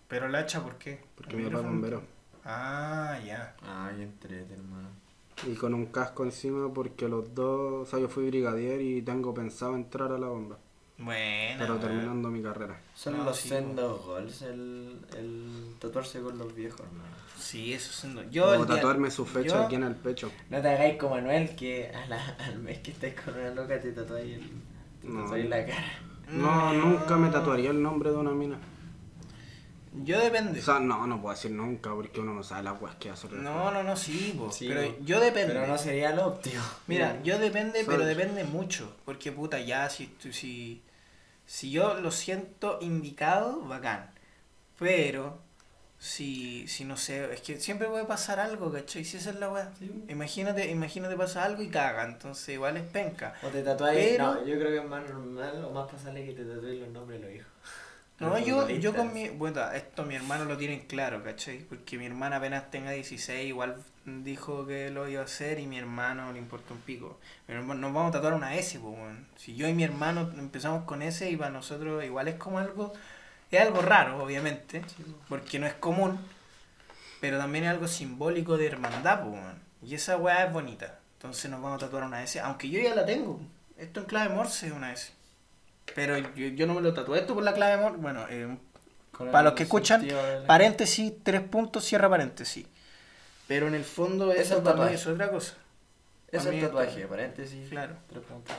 Pero 0.09 0.29
la 0.29 0.41
hacha, 0.41 0.63
¿por 0.63 0.77
qué? 0.77 1.01
Porque 1.17 1.37
¿El 1.37 1.43
mi 1.43 1.45
papá 1.49 1.59
es 1.61 1.65
bombero. 1.65 2.03
Ah, 2.45 3.19
ya. 3.25 3.55
Ay, 3.63 4.03
entrete, 4.03 4.53
hermano. 4.55 4.89
Y 5.47 5.55
con 5.55 5.73
un 5.73 5.87
casco 5.87 6.25
encima 6.25 6.73
porque 6.73 7.09
los 7.09 7.35
dos, 7.35 7.83
o 7.83 7.91
sea, 7.91 7.99
yo 7.99 8.09
fui 8.09 8.27
brigadier 8.27 8.81
y 8.83 9.01
tengo 9.03 9.33
pensado 9.33 9.75
entrar 9.75 10.13
a 10.13 10.19
la 10.19 10.27
bomba. 10.29 10.59
Bueno. 11.01 11.57
pero 11.59 11.75
bueno. 11.75 11.89
terminando 11.89 12.29
mi 12.31 12.43
carrera. 12.43 12.79
Son 12.95 13.17
No, 13.17 13.25
los 13.25 13.37
sí, 13.39 13.49
sendos 13.49 14.05
goals 14.05 14.43
el, 14.43 14.99
el 15.17 15.75
tatuarse 15.79 16.21
con 16.21 16.37
los 16.39 16.55
viejos, 16.55 16.81
hermano. 16.81 17.09
Sí, 17.39 17.73
eso 17.73 17.91
siendo. 17.93 18.23
Yo. 18.31 18.47
o 18.49 18.57
día- 18.65 18.77
tatuarme 18.77 19.11
su 19.11 19.25
fecha 19.25 19.57
yo- 19.57 19.65
aquí 19.65 19.77
en 19.77 19.85
el 19.85 19.95
pecho. 19.95 20.31
No 20.51 20.61
te 20.61 20.69
hagáis 20.69 20.97
como 20.99 21.15
Manuel 21.15 21.57
que 21.57 21.91
a 21.95 22.07
la- 22.07 22.37
al 22.47 22.59
mes 22.59 22.79
que 22.81 22.91
estés 22.91 23.15
con 23.19 23.35
una 23.35 23.51
loca 23.51 23.81
te 23.81 23.93
tatuáis 23.93 24.35
el, 24.37 24.51
te 25.01 25.09
No. 25.09 25.23
tatuáis 25.23 25.49
la 25.49 25.65
cara. 25.67 25.93
No, 26.29 26.73
Mm. 26.75 26.79
nunca 26.79 27.17
me 27.17 27.31
tatuaría 27.31 27.71
el 27.71 27.83
nombre 27.83 28.11
de 28.11 28.17
una 28.17 28.33
mina. 28.33 28.59
Yo 30.05 30.21
depende. 30.21 30.61
O 30.61 30.63
sea, 30.63 30.79
no, 30.79 31.05
no 31.09 31.21
puedo 31.21 31.35
decir 31.35 31.51
nunca 31.51 31.91
porque 31.93 32.21
uno 32.21 32.33
no 32.33 32.45
sabe 32.45 32.63
las 32.63 32.81
weas 32.81 32.95
que 32.97 33.11
hace. 33.11 33.29
No, 33.31 33.73
no, 33.73 33.83
no, 33.83 33.97
sí, 33.97 34.35
po, 34.39 34.53
Sí, 34.53 34.69
pero 34.69 34.83
po. 34.87 34.99
yo 35.05 35.19
depende. 35.19 35.53
Pero 35.55 35.67
no 35.67 35.77
sería 35.79 36.15
lo 36.15 36.27
óptimo. 36.29 36.63
Mira, 36.87 37.21
yo 37.25 37.39
depende, 37.41 37.83
pero 37.85 38.05
depende 38.05 38.45
mucho. 38.45 38.95
Porque 39.05 39.33
puta, 39.33 39.59
ya 39.59 39.91
si, 39.91 40.15
si, 40.31 40.81
si 41.53 41.73
yo 41.73 41.95
lo 41.95 42.13
siento 42.13 42.79
indicado, 42.81 43.61
bacán. 43.63 44.09
Pero 44.79 45.41
si, 45.99 46.69
si 46.69 46.85
no 46.85 46.97
sé, 46.97 47.35
es 47.35 47.41
que 47.43 47.59
siempre 47.61 47.89
puede 47.89 48.05
pasar 48.05 48.39
algo, 48.39 48.71
¿cachai? 48.73 49.05
Si 49.05 49.17
esa 49.17 49.31
es 49.31 49.37
la 49.37 49.51
weá. 49.51 49.73
Sí. 49.77 49.91
Imagínate, 50.09 50.71
imagínate 50.71 51.17
pasa 51.17 51.43
algo 51.45 51.61
y 51.63 51.69
caga, 51.69 52.05
entonces 52.05 52.51
igual 52.51 52.77
es 52.77 52.85
penca. 52.85 53.35
O 53.43 53.49
te 53.49 53.63
tatuáis. 53.63 53.99
Pero- 54.13 54.35
No, 54.35 54.47
yo 54.47 54.59
creo 54.59 54.69
que 54.71 54.79
es 54.79 54.85
más 54.89 55.03
normal 55.11 55.65
o 55.65 55.71
más 55.73 55.91
pasable 55.91 56.25
que 56.25 56.35
te 56.35 56.45
tatuéis 56.45 56.81
los 56.83 56.91
nombres 56.91 57.21
de 57.21 57.27
los 57.27 57.35
hijos. 57.37 57.51
No, 58.21 58.39
yo, 58.39 58.69
yo 58.69 58.95
con 58.95 59.15
mi... 59.15 59.31
Bueno, 59.31 59.71
esto 59.73 60.05
mi 60.05 60.15
hermano 60.15 60.45
lo 60.45 60.59
tiene 60.59 60.87
claro, 60.87 61.25
¿cachai? 61.25 61.61
Porque 61.61 61.97
mi 61.97 62.05
hermana 62.05 62.37
apenas 62.37 62.71
tenga 62.71 62.91
16, 62.91 63.47
igual 63.49 63.83
dijo 64.05 64.67
que 64.67 64.91
lo 64.91 65.09
iba 65.09 65.23
a 65.23 65.25
hacer 65.25 65.59
y 65.59 65.67
mi 65.67 65.79
hermano 65.79 66.31
le 66.31 66.39
importa 66.39 66.75
un 66.75 66.81
pico. 66.81 67.19
Pero 67.47 67.63
nos 67.63 67.93
vamos 67.95 68.11
a 68.11 68.13
tatuar 68.13 68.35
una 68.35 68.55
S, 68.57 68.79
pues. 68.79 68.95
Si 69.37 69.57
yo 69.57 69.67
y 69.67 69.73
mi 69.73 69.85
hermano 69.85 70.31
empezamos 70.37 70.85
con 70.85 71.01
S 71.01 71.29
y 71.31 71.37
para 71.37 71.51
nosotros 71.51 72.05
igual 72.05 72.29
es 72.29 72.35
como 72.35 72.59
algo... 72.59 72.93
Es 73.51 73.61
algo 73.61 73.81
raro, 73.83 74.23
obviamente, 74.23 74.83
porque 75.29 75.59
no 75.59 75.67
es 75.67 75.75
común, 75.75 76.21
pero 77.21 77.39
también 77.39 77.65
es 77.65 77.71
algo 77.71 77.89
simbólico 77.89 78.57
de 78.57 78.67
hermandad, 78.67 79.25
pues. 79.25 79.41
Y 79.83 79.95
esa 79.95 80.19
weá 80.19 80.45
es 80.45 80.53
bonita. 80.53 81.01
Entonces 81.17 81.51
nos 81.51 81.61
vamos 81.61 81.83
a 81.83 81.87
tatuar 81.87 82.05
una 82.05 82.23
S, 82.23 82.39
aunque 82.39 82.69
yo 82.69 82.81
ya 82.81 82.95
la 82.95 83.07
tengo. 83.07 83.41
Esto 83.77 84.01
en 84.01 84.07
clave 84.07 84.35
Morse 84.35 84.67
es 84.67 84.73
una 84.73 84.93
S. 84.93 85.13
Pero 85.95 86.17
yo, 86.19 86.49
yo 86.49 86.67
no 86.67 86.75
me 86.75 86.81
lo 86.81 86.95
tatué 86.95 87.19
esto 87.21 87.35
por 87.35 87.43
la 87.43 87.53
clave 87.55 87.81
Morse. 87.83 87.99
Bueno, 87.99 88.27
eh, 88.29 88.57
Para 89.19 89.43
los 89.43 89.53
que 89.55 89.65
escuchan, 89.65 90.07
de 90.07 90.13
la- 90.13 90.47
paréntesis, 90.47 91.13
tres 91.23 91.41
puntos, 91.43 91.85
cierra 91.85 92.09
paréntesis. 92.09 92.67
Pero 93.49 93.67
en 93.69 93.75
el 93.75 93.85
fondo 93.85 94.33
Es 94.33 94.43
eso 94.47 94.59
el 94.59 94.63
para 94.63 94.77
mí 94.77 94.81
tatuaje. 94.83 94.95
es 94.95 95.07
otra 95.07 95.31
cosa. 95.31 95.55
Es 96.31 96.45
para 96.45 96.57
el 96.57 96.63
tatuaje, 96.65 97.07
paréntesis. 97.07 97.69
Claro. 97.69 97.97
Tres 98.09 98.23
puntos. 98.25 98.55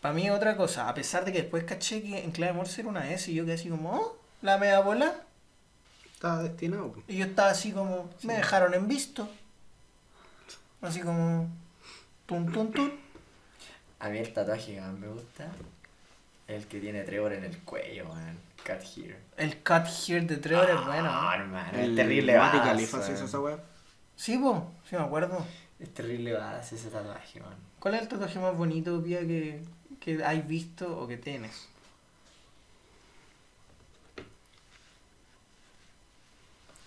Para 0.00 0.14
mí 0.14 0.26
es 0.26 0.32
otra 0.32 0.56
cosa. 0.56 0.88
A 0.88 0.94
pesar 0.94 1.24
de 1.24 1.32
que 1.32 1.40
después 1.42 1.64
caché 1.64 2.02
que 2.02 2.22
en 2.22 2.30
clave 2.32 2.52
Morse 2.52 2.80
era 2.82 2.90
una 2.90 3.10
S 3.10 3.30
y 3.30 3.34
yo 3.34 3.44
quedé 3.44 3.54
así 3.54 3.68
como, 3.70 3.92
oh, 3.94 4.18
la 4.42 4.58
media 4.58 4.80
bola. 4.80 5.14
Estaba 6.12 6.42
destinado. 6.42 6.94
Y 7.08 7.16
yo 7.18 7.24
estaba 7.24 7.50
así 7.50 7.72
como, 7.72 8.10
me 8.22 8.34
dejaron 8.34 8.74
en 8.74 8.86
visto. 8.86 9.28
Así 10.82 11.00
como, 11.00 11.48
tum, 12.26 12.52
tum, 12.52 12.70
tum. 12.72 12.90
A 14.00 14.08
mí 14.08 14.18
el 14.18 14.32
tatuaje 14.32 14.80
me 14.98 15.06
gusta 15.08 15.44
es 15.44 15.50
el 16.48 16.66
que 16.66 16.80
tiene 16.80 17.02
Trevor 17.04 17.32
en 17.32 17.44
el 17.44 17.58
cuello, 17.60 18.06
man. 18.06 18.38
Cut 18.66 18.82
here. 18.96 19.18
El 19.36 19.56
cut 19.62 19.86
here 19.86 20.24
de 20.26 20.36
Trevor 20.36 20.70
es 20.70 20.84
bueno. 20.86 21.08
Ah, 21.10 21.36
¿no? 21.36 21.42
hermano, 21.44 21.78
El 21.78 21.90
es 21.90 21.96
terrible 21.96 22.38
Mati 22.38 22.58
Khalifa 22.58 23.02
se 23.02 23.12
hizo 23.12 23.20
man. 23.20 23.28
esa 23.28 23.40
wea. 23.40 23.58
Sí, 24.16 24.38
po, 24.38 24.72
sí 24.88 24.96
me 24.96 25.02
acuerdo. 25.02 25.44
Es 25.80 25.92
terrible 25.94 26.32
badass 26.32 26.72
ese 26.72 26.90
tatuaje, 26.90 27.40
man. 27.40 27.56
¿Cuál 27.80 27.94
es 27.94 28.02
el 28.02 28.08
tatuaje 28.08 28.38
más 28.38 28.56
bonito, 28.56 29.02
Pía, 29.02 29.20
que, 29.20 29.62
que 30.00 30.22
has 30.22 30.46
visto 30.46 30.96
o 30.98 31.08
que 31.08 31.16
tienes? 31.16 31.68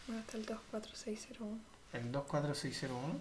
Bueno, 0.08 0.22
está 0.22 0.38
el 0.38 0.46
24601. 0.46 1.58
El 1.94 2.12
24601. 2.12 3.20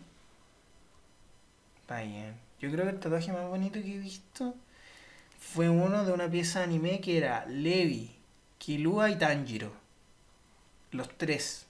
Está 1.80 2.00
bien. 2.02 2.34
Yo 2.60 2.70
creo 2.70 2.84
que 2.84 2.90
el 2.90 3.00
tatuaje 3.00 3.32
más 3.32 3.48
bonito 3.48 3.80
que 3.80 3.94
he 3.94 3.98
visto 3.98 4.54
fue 5.52 5.68
uno 5.68 6.04
de 6.04 6.12
una 6.12 6.28
pieza 6.28 6.60
de 6.60 6.64
anime 6.64 7.00
que 7.00 7.16
era 7.16 7.46
Levi, 7.46 8.16
Killua 8.58 9.10
y 9.10 9.18
Tanjiro. 9.18 9.70
Los 10.90 11.16
tres. 11.16 11.66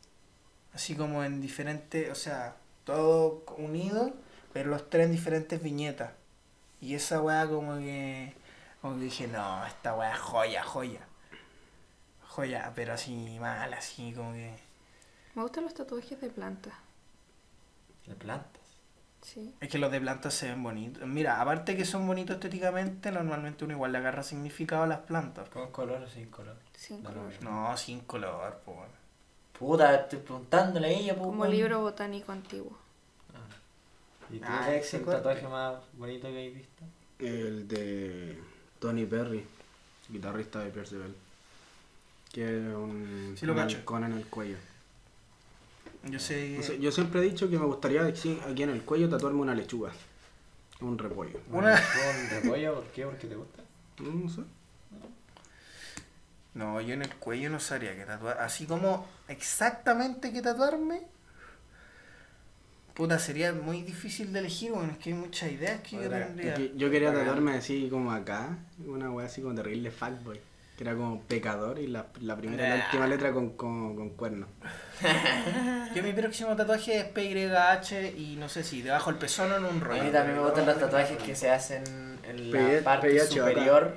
Así 0.73 0.95
como 0.95 1.23
en 1.23 1.43
diferentes, 1.43 2.11
o 2.11 2.15
sea, 2.15 2.57
todo 2.85 3.45
unido, 3.59 4.15
pero 4.55 4.71
los 4.71 4.89
tres 4.89 5.07
en 5.07 5.13
diferentes 5.13 5.63
viñetas. 5.63 6.13
Y 6.81 6.95
esa 6.95 7.21
weá 7.21 7.47
como 7.47 7.77
que, 7.77 8.33
como 8.81 8.97
que 8.97 9.05
dije, 9.05 9.27
no, 9.27 9.67
esta 9.67 9.95
weá 9.95 10.15
es 10.15 10.19
joya, 10.21 10.65
joya. 10.65 11.07
Joya, 12.29 12.73
pero 12.75 12.95
así 12.95 13.39
mal, 13.39 13.75
así 13.75 14.13
como 14.15 14.33
que... 14.33 14.55
Me 15.35 15.43
gustan 15.43 15.65
los 15.65 15.75
tatuajes 15.75 16.19
de 16.21 16.31
plantas. 16.31 16.75
De 18.07 18.15
plantas. 18.15 18.64
Sí. 19.25 19.55
Es 19.59 19.71
que 19.71 19.79
los 19.79 19.91
de 19.91 20.01
plantas 20.03 20.35
se 20.35 20.49
ven 20.49 20.63
bonitos. 20.63 21.07
Mira, 21.09 21.41
aparte 21.41 21.75
que 21.77 21.87
son 21.87 22.07
bonitos 22.07 22.35
estéticamente, 22.35 23.11
normalmente 23.11 23.65
uno 23.65 23.73
igual 23.73 23.93
le 23.93 23.99
agarra 23.99 24.23
significado 24.23 24.83
a 24.83 24.87
las 24.87 25.01
plantas. 25.01 25.49
¿Con 25.49 25.73
color 25.73 26.03
o 26.03 26.09
sin 26.09 26.27
color? 26.27 26.57
Sin 26.77 27.03
lo 27.03 27.09
color. 27.11 27.33
No, 27.41 27.75
sin 27.77 28.01
color, 28.01 28.61
weón. 28.67 28.89
Puta, 29.59 29.95
estoy 29.95 30.19
preguntándole 30.19 30.89
a 30.89 30.91
ella, 30.91 31.15
pues. 31.15 31.27
Como 31.27 31.47
libro 31.47 31.81
botánico 31.81 32.33
antiguo. 32.33 32.77
¿Y 34.31 34.39
tú, 34.39 34.47
Ah, 34.49 34.75
el 34.75 35.05
tatuaje 35.05 35.49
más 35.49 35.77
bonito 35.95 36.23
que 36.23 36.33
habéis 36.33 36.55
visto? 36.55 36.85
El 37.19 37.67
de 37.67 38.39
Tony 38.79 39.07
Perry, 39.07 39.47
guitarrista 40.09 40.61
de 40.61 40.71
Percival. 40.71 41.15
Que 42.31 42.45
es 42.45 42.75
un, 42.75 43.35
Sí 43.39 43.47
lo 43.47 43.55
cacho. 43.55 43.83
en 43.97 44.13
el 44.13 44.27
cuello. 44.27 44.57
Yo 46.11 46.19
sé... 46.19 46.79
Yo 46.81 46.93
siempre 46.93 47.21
he 47.21 47.23
dicho 47.25 47.49
que 47.49 47.59
me 47.59 47.65
gustaría 47.65 48.05
aquí 48.05 48.39
aquí 48.51 48.63
en 48.63 48.71
el 48.71 48.83
cuello 48.83 49.09
tatuarme 49.09 49.41
una 49.41 49.55
lechuga. 49.55 49.93
Un 50.81 50.99
repollo. 50.99 51.41
Una- 51.51 51.75
¿Un 52.25 52.31
repollo? 52.43 52.75
¿Por 52.75 52.85
qué? 52.89 53.05
¿Porque 53.05 53.27
te 53.27 53.35
gusta? 53.37 53.63
No 54.01 54.29
sé. 54.29 54.43
No, 56.55 56.81
yo 56.81 56.95
en 56.95 57.03
el 57.03 57.15
cuello 57.17 57.51
no 57.51 57.59
sabría 57.59 57.97
que 57.97 58.05
tatuar. 58.05 58.39
Así 58.41 58.67
como 58.67 59.07
exactamente 59.29 60.33
que 60.33 60.41
tatuarme. 60.43 61.03
Puta, 62.95 63.19
sería 63.19 63.53
muy 63.53 63.83
difícil 63.83 64.33
de 64.33 64.39
elegir, 64.39 64.71
bueno, 64.71 64.93
es 64.93 64.99
que 64.99 65.11
hay 65.11 65.17
muchas 65.17 65.51
ideas 65.51 65.81
que 65.83 65.97
yo 65.97 66.09
tendría. 66.09 66.57
Yo, 66.57 66.67
yo 66.77 66.91
quería 66.93 67.13
tatuarme 67.13 67.55
así 67.55 67.89
como 67.91 68.13
acá, 68.13 68.57
una 68.87 69.11
wea 69.11 69.27
así 69.27 69.43
como 69.43 69.53
terrible 69.57 69.91
fuckboy. 69.91 70.41
Que 70.77 70.83
era 70.85 70.95
como 70.95 71.21
pecador 71.23 71.79
y 71.79 71.87
la, 71.87 72.07
la 72.21 72.37
primera 72.37 72.65
y 72.67 72.69
la 72.71 72.75
Ah. 72.75 72.87
última 72.87 73.07
letra 73.07 73.33
con, 73.33 73.51
con, 73.51 73.95
con 73.95 74.11
cuernos. 74.11 74.49
Yo 75.95 76.03
mi 76.03 76.13
próximo 76.13 76.57
tatuaje 76.57 76.99
es 76.99 77.05
PYH 77.05 78.15
y 78.19 78.37
no 78.39 78.49
sé 78.49 78.65
si 78.65 78.83
debajo 78.83 79.11
el 79.11 79.17
pezón 79.17 79.53
o 79.53 79.57
en 79.57 79.65
un 79.65 79.81
A 79.83 79.85
rollo. 79.85 80.05
mí 80.05 80.11
también 80.11 80.37
me 80.39 80.43
gustan 80.45 80.67
los 80.67 80.79
tatuajes 80.79 81.19
que 81.19 81.37
se 81.37 81.51
hacen 81.51 81.85
en 82.29 82.51
la 82.51 82.59
P- 82.59 82.83
parte 82.83 83.09
PH 83.09 83.21
acá. 83.23 83.31
superior. 83.31 83.97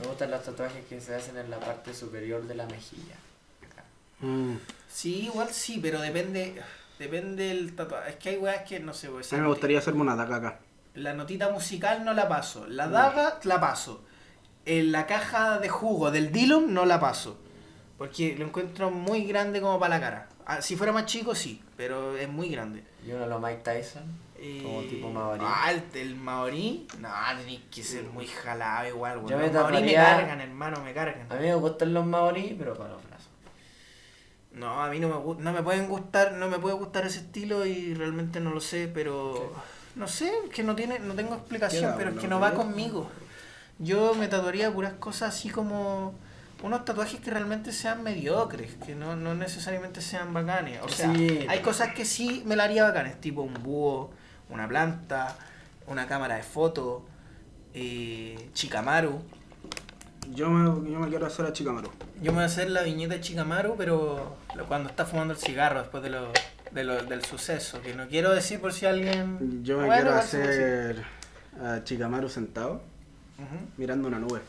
Me 0.00 0.06
gustan 0.06 0.30
los 0.30 0.42
tatuajes 0.42 0.84
que 0.86 1.00
se 1.00 1.14
hacen 1.14 1.36
en 1.38 1.50
la 1.50 1.58
parte 1.60 1.94
superior 1.94 2.42
de 2.46 2.54
la 2.54 2.66
mejilla. 2.66 3.14
Acá. 3.70 3.84
Mm. 4.20 4.56
Sí, 4.88 5.26
igual 5.26 5.48
sí, 5.50 5.78
pero 5.80 6.00
depende. 6.00 6.60
Depende 6.98 7.50
el 7.50 7.74
tatuaje. 7.74 8.10
Es 8.10 8.16
que 8.16 8.28
hay 8.30 8.36
weas 8.36 8.62
que 8.68 8.78
no 8.80 8.92
sé, 8.92 9.06
A 9.06 9.10
mí 9.10 9.40
me 9.40 9.48
gustaría 9.48 9.78
hacerme 9.78 10.02
una 10.02 10.16
daga 10.16 10.36
acá. 10.36 10.58
La 10.94 11.12
notita 11.14 11.48
musical 11.50 12.04
no 12.04 12.12
la 12.12 12.28
paso. 12.28 12.66
La 12.68 12.88
daga 12.88 13.38
la 13.44 13.58
paso. 13.60 14.04
En 14.66 14.92
la 14.92 15.06
caja 15.06 15.58
de 15.58 15.68
jugo 15.68 16.10
del 16.10 16.32
Dillon 16.32 16.72
no 16.72 16.84
la 16.84 16.98
paso. 17.00 17.38
Porque 17.98 18.34
lo 18.36 18.46
encuentro 18.46 18.90
muy 18.90 19.24
grande 19.24 19.60
como 19.60 19.78
para 19.78 19.96
la 19.96 20.00
cara. 20.00 20.28
Ah, 20.46 20.60
si 20.62 20.76
fuera 20.76 20.92
más 20.92 21.06
chico, 21.06 21.34
sí, 21.34 21.62
pero 21.76 22.16
es 22.16 22.28
muy 22.28 22.48
grande. 22.48 22.82
Y 23.06 23.10
uno 23.12 23.20
de 23.20 23.26
los 23.28 23.40
Mike 23.40 23.62
Tyson. 23.62 24.02
Como 24.62 24.80
Eh, 24.82 24.86
tipo 24.90 25.08
maorí. 25.10 25.42
Ah, 25.46 25.70
el, 25.72 25.82
el 25.98 26.16
maorí. 26.16 26.86
No, 26.98 27.08
tenéis 27.38 27.60
que 27.70 27.82
ser 27.82 28.02
muy 28.04 28.26
jalado 28.26 28.88
igual, 28.88 29.18
weón. 29.18 29.28
Yo 29.30 29.38
me 29.38 29.44
Los 29.44 29.52
maorí 29.54 29.74
me 29.76 29.80
tatuaría- 29.92 30.04
cargan, 30.18 30.40
hermano, 30.40 30.80
me 30.82 30.92
cargan. 30.92 31.30
A 31.32 31.36
mí 31.36 31.42
me 31.46 31.54
gustan 31.54 31.94
los 31.94 32.04
maorí, 32.04 32.54
pero 32.58 32.74
para 32.74 32.90
los 32.90 33.02
brazos. 33.06 33.28
No, 34.52 34.82
a 34.82 34.88
mí 34.90 35.00
no 35.00 35.08
me, 35.08 35.42
no 35.42 35.52
me 35.52 35.62
pueden 35.62 35.88
gustar, 35.88 36.32
no 36.32 36.48
me 36.48 36.58
puede 36.58 36.74
gustar 36.76 37.06
ese 37.06 37.20
estilo 37.20 37.64
y 37.66 37.94
realmente 37.94 38.38
no 38.40 38.50
lo 38.50 38.60
sé, 38.60 38.88
pero 38.92 39.52
no 39.96 40.06
sé, 40.08 40.32
que 40.52 40.62
no 40.62 40.76
tiene, 40.76 40.98
no 41.00 41.14
tengo 41.14 41.34
explicación, 41.34 41.94
pero 41.96 42.10
es 42.10 42.18
que 42.18 42.28
no 42.28 42.38
va 42.40 42.52
conmigo. 42.54 43.08
Yo 43.78 44.14
me 44.14 44.28
tatuaría 44.28 44.70
puras 44.72 44.92
cosas 44.94 45.34
así 45.34 45.50
como 45.50 46.14
unos 46.62 46.84
tatuajes 46.84 47.20
que 47.20 47.30
realmente 47.30 47.72
sean 47.72 48.02
mediocres, 48.02 48.74
que 48.86 48.94
no, 48.94 49.16
no 49.16 49.34
necesariamente 49.34 50.00
sean 50.00 50.32
bacanes. 50.32 50.80
O 50.82 50.88
sea, 50.88 51.12
Sí. 51.14 51.44
hay 51.48 51.60
cosas 51.60 51.92
que 51.94 52.04
sí 52.04 52.42
me 52.46 52.56
la 52.56 52.64
haría 52.64 52.84
bacanes, 52.84 53.20
tipo 53.20 53.42
un 53.42 53.54
búho, 53.62 54.10
una 54.48 54.66
planta, 54.68 55.36
una 55.86 56.06
cámara 56.06 56.36
de 56.36 56.42
foto, 56.42 57.04
eh, 57.74 58.48
Chikamaru. 58.54 59.20
Yo 60.34 60.48
me, 60.48 60.90
yo 60.90 60.98
me 61.00 61.08
quiero 61.08 61.26
hacer 61.26 61.44
a 61.44 61.52
Chikamaru. 61.52 61.90
Yo 62.22 62.30
me 62.32 62.36
voy 62.36 62.42
a 62.44 62.46
hacer 62.46 62.70
la 62.70 62.82
viñeta 62.82 63.14
de 63.14 63.20
Chikamaru, 63.20 63.74
pero 63.76 64.36
cuando 64.68 64.88
está 64.88 65.04
fumando 65.04 65.34
el 65.34 65.40
cigarro 65.40 65.80
después 65.80 66.02
de 66.02 66.08
lo, 66.10 66.32
de 66.70 66.84
lo- 66.84 67.02
del 67.04 67.22
suceso, 67.24 67.82
que 67.82 67.94
no 67.94 68.08
quiero 68.08 68.30
decir 68.30 68.58
por 68.60 68.72
si 68.72 68.86
alguien... 68.86 69.62
Yo 69.64 69.76
me 69.78 69.86
Bueno, 69.86 70.02
quiero 70.02 70.16
hacer 70.16 71.04
a 71.62 71.84
Chikamaru 71.84 72.30
sentado, 72.30 72.80
Mirando 73.76 74.08
una 74.08 74.18
nube. 74.18 74.40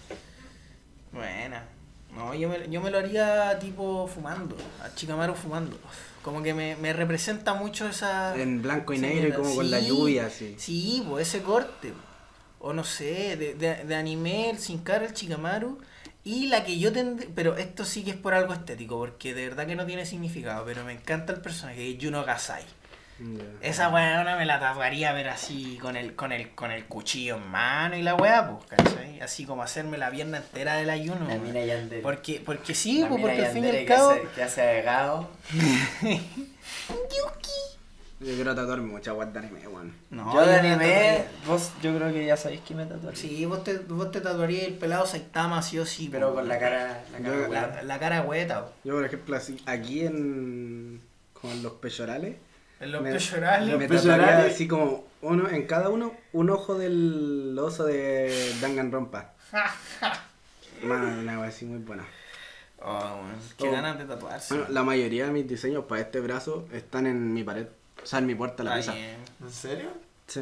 Buena. 1.12 1.64
No, 2.16 2.34
yo 2.34 2.48
me, 2.48 2.70
yo 2.70 2.82
me 2.82 2.92
lo 2.92 2.98
haría 2.98 3.60
tipo 3.60 4.08
fumando, 4.08 4.56
a 4.82 4.94
Chikamaru 4.94 5.36
fumando. 5.36 5.78
Como 6.22 6.42
que 6.42 6.54
me, 6.54 6.76
me 6.78 6.94
representa 6.94 7.54
mucho 7.54 7.88
esa... 7.88 8.36
En 8.36 8.62
blanco 8.62 8.94
y 8.94 9.00
negro 9.00 9.28
y 9.28 9.32
como 9.34 9.54
con 9.54 9.70
la 9.70 9.80
lluvia 9.80 10.28
así. 10.28 10.56
Sí, 10.58 11.06
pues 11.08 11.28
ese 11.28 11.44
corte. 11.44 11.94
O 12.60 12.74
no 12.74 12.84
sé, 12.84 13.36
de, 13.38 13.54
de, 13.54 13.84
de 13.84 13.96
anime, 13.96 14.50
el 14.50 14.60
Sin 14.60 14.80
Cara, 14.80 15.06
el 15.06 15.14
Chikamaru. 15.14 15.78
Y 16.24 16.48
la 16.48 16.64
que 16.64 16.80
yo 16.80 16.92
tendría. 16.92 17.30
Pero 17.36 17.58
esto 17.58 17.86
sí 17.86 18.04
que 18.04 18.12
es 18.12 18.18
por 18.18 18.34
algo 18.34 18.54
estético, 18.54 18.98
porque 18.98 19.36
de 19.36 19.50
verdad 19.50 19.68
que 19.68 19.76
no 19.76 19.86
tiene 19.86 20.06
significado. 20.06 20.66
Pero 20.66 20.84
me 20.84 20.94
encanta 20.94 21.34
el 21.34 21.42
personaje, 21.42 21.78
que 21.78 21.92
es 21.92 22.04
Juno 22.04 22.26
Gasai. 22.26 22.64
Esa 23.62 23.90
weona 23.90 24.36
me 24.36 24.46
la 24.46 24.60
tatuaría, 24.60 25.14
pero 25.14 25.32
así 25.32 25.78
con 25.82 25.96
el, 25.96 26.16
con 26.16 26.32
el, 26.34 26.50
con 26.54 26.72
el 26.72 26.86
cuchillo 26.86 27.38
en 27.38 27.48
mano 27.48 27.96
y 27.96 28.02
la 28.04 28.16
weá, 28.16 28.50
pues, 28.50 28.66
¿cachai? 28.70 29.22
Así 29.22 29.46
como 29.46 29.64
hacerme 29.64 29.98
la 29.98 30.12
pierna 30.12 30.38
entera 30.38 30.76
del 30.76 30.90
ayuno. 30.90 31.22
La 31.28 31.36
weón. 31.36 31.44
mina 31.44 31.64
Yandere. 31.64 32.02
Porque, 32.02 32.42
porque 32.46 32.76
sí, 32.76 33.02
La 33.02 33.08
pues, 33.08 33.20
mina 33.22 33.30
porque 33.32 33.46
al 33.46 33.54
fin 33.54 33.64
y 33.66 33.70
al 33.70 33.76
que 33.78 33.86
cabo. 33.86 34.10
hace- 34.12 34.28
Que 34.36 34.44
hace 34.44 34.62
agregado. 34.62 35.30
Yo 38.20 38.34
quiero 38.34 38.56
tatuarme 38.56 38.88
mucha 38.88 39.12
guas 39.12 39.32
de 39.34 39.40
anime, 39.40 39.68
weón. 39.68 39.94
No, 40.10 40.34
yo 40.34 40.42
de 40.46 40.62
me 40.62 40.70
anime, 40.72 41.26
vos 41.46 41.72
yo 41.82 41.96
creo 41.96 42.14
que 42.14 42.26
ya 42.26 42.38
sabéis 42.38 42.62
que 42.62 42.74
me 42.74 42.86
tatuaría. 42.86 43.20
Sí, 43.20 43.46
vos 43.46 43.64
te, 43.64 43.78
vos 43.78 44.10
te 44.10 44.22
tatuarías 44.22 44.64
el 44.68 44.74
pelado 44.76 45.06
Saitama, 45.06 45.62
sí 45.62 45.78
o 45.80 45.86
sí. 45.86 46.08
Pero 46.10 46.28
pues, 46.34 46.40
con 46.40 46.48
la 46.48 46.58
cara, 46.58 47.04
la 47.12 47.20
cara 47.20 47.36
Yo-. 47.36 47.48
La, 47.54 47.84
la 47.84 48.00
cara 48.00 48.22
hueta. 48.22 48.68
Yo, 48.86 48.94
por 48.96 49.06
ejemplo, 49.06 49.36
así, 49.36 49.62
aquí 49.66 50.06
en. 50.06 51.02
con 51.34 51.62
los 51.62 51.74
pechorales. 51.74 52.38
En 52.80 52.92
los 52.92 53.02
me- 53.02 53.12
pechorales. 53.14 53.78
Me 53.78 53.88
pechorales. 53.88 54.26
tatuaría 54.28 54.54
así 54.54 54.68
como 54.68 55.06
uno 55.22 55.50
en 55.50 55.66
cada 55.66 55.90
uno, 55.90 56.14
un 56.34 56.50
ojo 56.50 56.76
del 56.78 57.58
oso 57.60 57.86
de 57.86 58.54
Danganronpa. 58.62 59.32
Mano, 60.84 61.20
una 61.22 61.40
wea 61.40 61.50
así 61.50 61.66
muy 61.66 61.80
buena. 61.80 62.04
Oh, 62.82 63.22
qué 63.58 63.68
Oh. 63.68 63.72
ganas 63.72 63.98
de 63.98 64.06
tatuarse. 64.06 64.54
Bueno, 64.54 64.70
la 64.72 64.84
mayoría 64.84 65.26
de 65.26 65.32
mis 65.32 65.48
diseños 65.48 65.86
para 65.86 66.02
este 66.02 66.20
brazo 66.20 66.68
están 66.72 67.08
en 67.08 67.34
mi 67.34 67.44
pared. 67.44 67.68
O 68.04 68.06
sea, 68.06 68.20
en 68.20 68.26
mi 68.28 68.36
puerta 68.36 68.62
de 68.64 68.70
la 68.70 68.76
pieza. 68.76 68.94
bien. 68.94 69.16
¿En 69.42 69.50
serio? 69.52 69.90
Sí. 70.28 70.42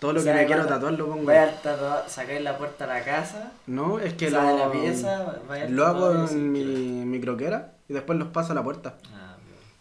Todo 0.00 0.14
lo 0.14 0.20
O 0.20 0.22
sea, 0.22 0.34
que 0.34 0.40
me 0.40 0.46
quiero 0.46 0.66
tatuar 0.66 0.94
lo 0.94 1.06
pongo. 1.06 1.22
Voy 1.24 1.34
a 1.36 1.60
tatuar, 1.62 2.04
sacáis 2.08 2.40
la 2.42 2.58
puerta 2.58 2.84
a 2.84 2.86
la 2.88 3.04
casa, 3.04 3.52
No, 3.66 3.98
es 4.00 4.14
que 4.14 4.26
que 4.26 4.30
lo, 4.32 4.42
de 4.42 4.58
la 4.58 4.72
pieza, 4.72 5.34
vaya 5.46 5.68
lo 5.68 5.86
hago 5.86 6.28
en 6.30 6.50
mi, 6.52 6.64
mi 6.64 7.20
croquera 7.20 7.74
y 7.88 7.92
después 7.92 8.18
los 8.18 8.28
paso 8.28 8.52
a 8.52 8.54
la 8.56 8.64
puerta. 8.64 8.96
Ah. 9.14 9.33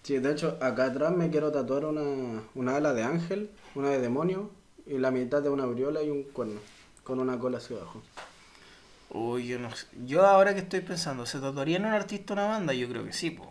Sí, 0.04 0.18
de 0.20 0.32
hecho, 0.32 0.58
acá 0.62 0.86
atrás 0.86 1.12
me 1.16 1.30
quiero 1.30 1.52
tatuar 1.52 1.86
una, 1.86 2.44
una 2.56 2.76
ala 2.76 2.94
de 2.94 3.04
ángel, 3.04 3.50
una 3.76 3.90
de 3.90 4.00
demonio 4.02 4.52
y 4.86 4.98
la 4.98 5.12
mitad 5.12 5.42
de 5.42 5.50
una 5.50 5.64
aureola 5.64 6.04
y 6.04 6.10
un 6.10 6.24
cuerno. 6.24 6.60
Con 7.04 7.20
una 7.20 7.38
cola 7.40 7.58
hacia 7.58 7.78
abajo. 7.78 8.02
Uy, 9.10 9.48
yo 9.48 9.60
no 9.60 9.74
sé. 9.76 9.88
Yo 10.06 10.26
ahora 10.26 10.54
que 10.54 10.62
estoy 10.62 10.82
pensando, 10.82 11.26
¿se 11.26 11.40
tatuaría 11.40 11.78
en 11.78 11.86
un 11.86 11.94
artista 11.94 12.34
una 12.34 12.46
banda? 12.48 12.74
Yo 12.74 12.88
creo 12.90 13.04
que 13.06 13.14
sí, 13.14 13.32
pues. 13.32 13.48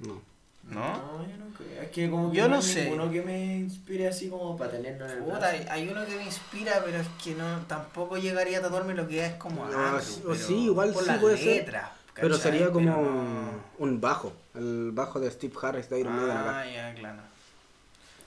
No. 0.00 0.20
¿No? 0.64 0.80
No, 0.80 1.26
yo 1.28 1.36
no 1.36 1.46
creo. 1.56 1.80
Es 1.82 1.90
que 1.90 2.10
como 2.10 2.30
que 2.32 2.36
Yo 2.38 2.48
no 2.48 2.56
hay 2.56 2.62
sé. 2.62 2.82
ninguno 2.84 3.10
que 3.10 3.22
me 3.22 3.56
inspire 3.58 4.08
así 4.08 4.28
como 4.28 4.56
para 4.56 4.72
tenerlo 4.72 5.06
en 5.06 5.12
el 5.12 5.18
Puta, 5.24 5.46
hay, 5.46 5.64
hay 5.70 5.88
uno 5.88 6.04
que 6.04 6.16
me 6.16 6.24
inspira, 6.24 6.82
pero 6.84 6.98
es 6.98 7.06
que 7.22 7.34
no 7.34 7.60
tampoco 7.68 8.16
llegaría 8.16 8.58
a 8.58 8.62
tatuarme 8.62 8.94
lo 8.94 9.06
que 9.06 9.24
es 9.24 9.34
como 9.34 9.64
No, 9.66 9.78
agro, 9.78 10.00
sí- 10.00 10.22
o 10.24 10.30
pero 10.32 10.44
sí, 10.46 10.64
igual 10.64 10.92
por 10.92 11.02
sí 11.04 11.08
las 11.08 11.18
puede 11.20 11.36
ser, 11.38 11.72
Pero 12.20 12.36
sería 12.36 12.70
como 12.70 12.78
Pero 12.94 13.02
no- 13.02 13.50
un 13.78 14.00
bajo. 14.00 14.32
El 14.54 14.90
bajo 14.92 15.20
de 15.20 15.30
Steve 15.30 15.52
Harris 15.62 15.88
de 15.90 16.00
Iron 16.00 16.14
Maiden 16.16 16.36
acá. 16.36 16.60
Ah, 16.60 16.66
ya, 16.70 16.94
claro. 16.94 17.20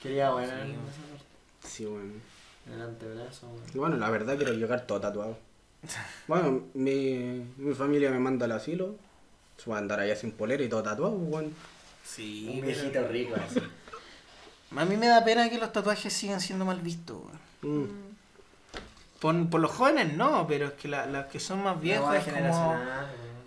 Quería 0.01 0.31
bueno 0.31 0.53
Sí, 1.63 1.83
en 1.83 1.91
bueno. 1.91 2.13
en 2.67 2.73
el 2.73 2.81
antebrazo. 2.81 3.47
bueno. 3.47 3.63
Y 3.73 3.77
bueno, 3.77 3.97
la 3.97 4.09
verdad 4.09 4.37
quiero 4.37 4.53
llegar 4.53 4.85
todo 4.85 4.99
tatuado. 5.01 5.37
Bueno, 6.27 6.63
mi, 6.73 7.45
mi 7.57 7.73
familia 7.73 8.11
me 8.11 8.19
manda 8.19 8.45
al 8.45 8.51
asilo. 8.53 8.95
Se 9.57 9.69
va 9.69 9.77
a 9.77 9.79
andar 9.79 9.99
allá 9.99 10.15
sin 10.15 10.31
polera 10.31 10.63
y 10.63 10.69
todo 10.69 10.83
tatuado, 10.83 11.11
bueno. 11.15 11.49
Sí, 12.05 12.45
Un 12.47 12.53
pero- 12.61 12.65
viejito 12.67 13.07
rico 13.07 13.35
así. 13.35 13.59
A 14.75 14.85
mí 14.85 14.95
me 14.97 15.07
da 15.07 15.25
pena 15.25 15.49
que 15.49 15.57
los 15.57 15.71
tatuajes 15.73 16.13
sigan 16.13 16.39
siendo 16.39 16.63
mal 16.63 16.79
vistos, 16.81 17.17
weón. 17.63 17.85
Mm. 17.85 17.89
Por, 19.19 19.49
por 19.49 19.59
los 19.59 19.71
jóvenes 19.71 20.13
no, 20.15 20.45
pero 20.47 20.67
es 20.67 20.73
que 20.73 20.87
la- 20.87 21.05
las 21.07 21.25
que 21.27 21.39
son 21.41 21.61
más 21.63 21.81
viejas 21.81 22.25
es 22.27 22.33
como... 22.33 22.77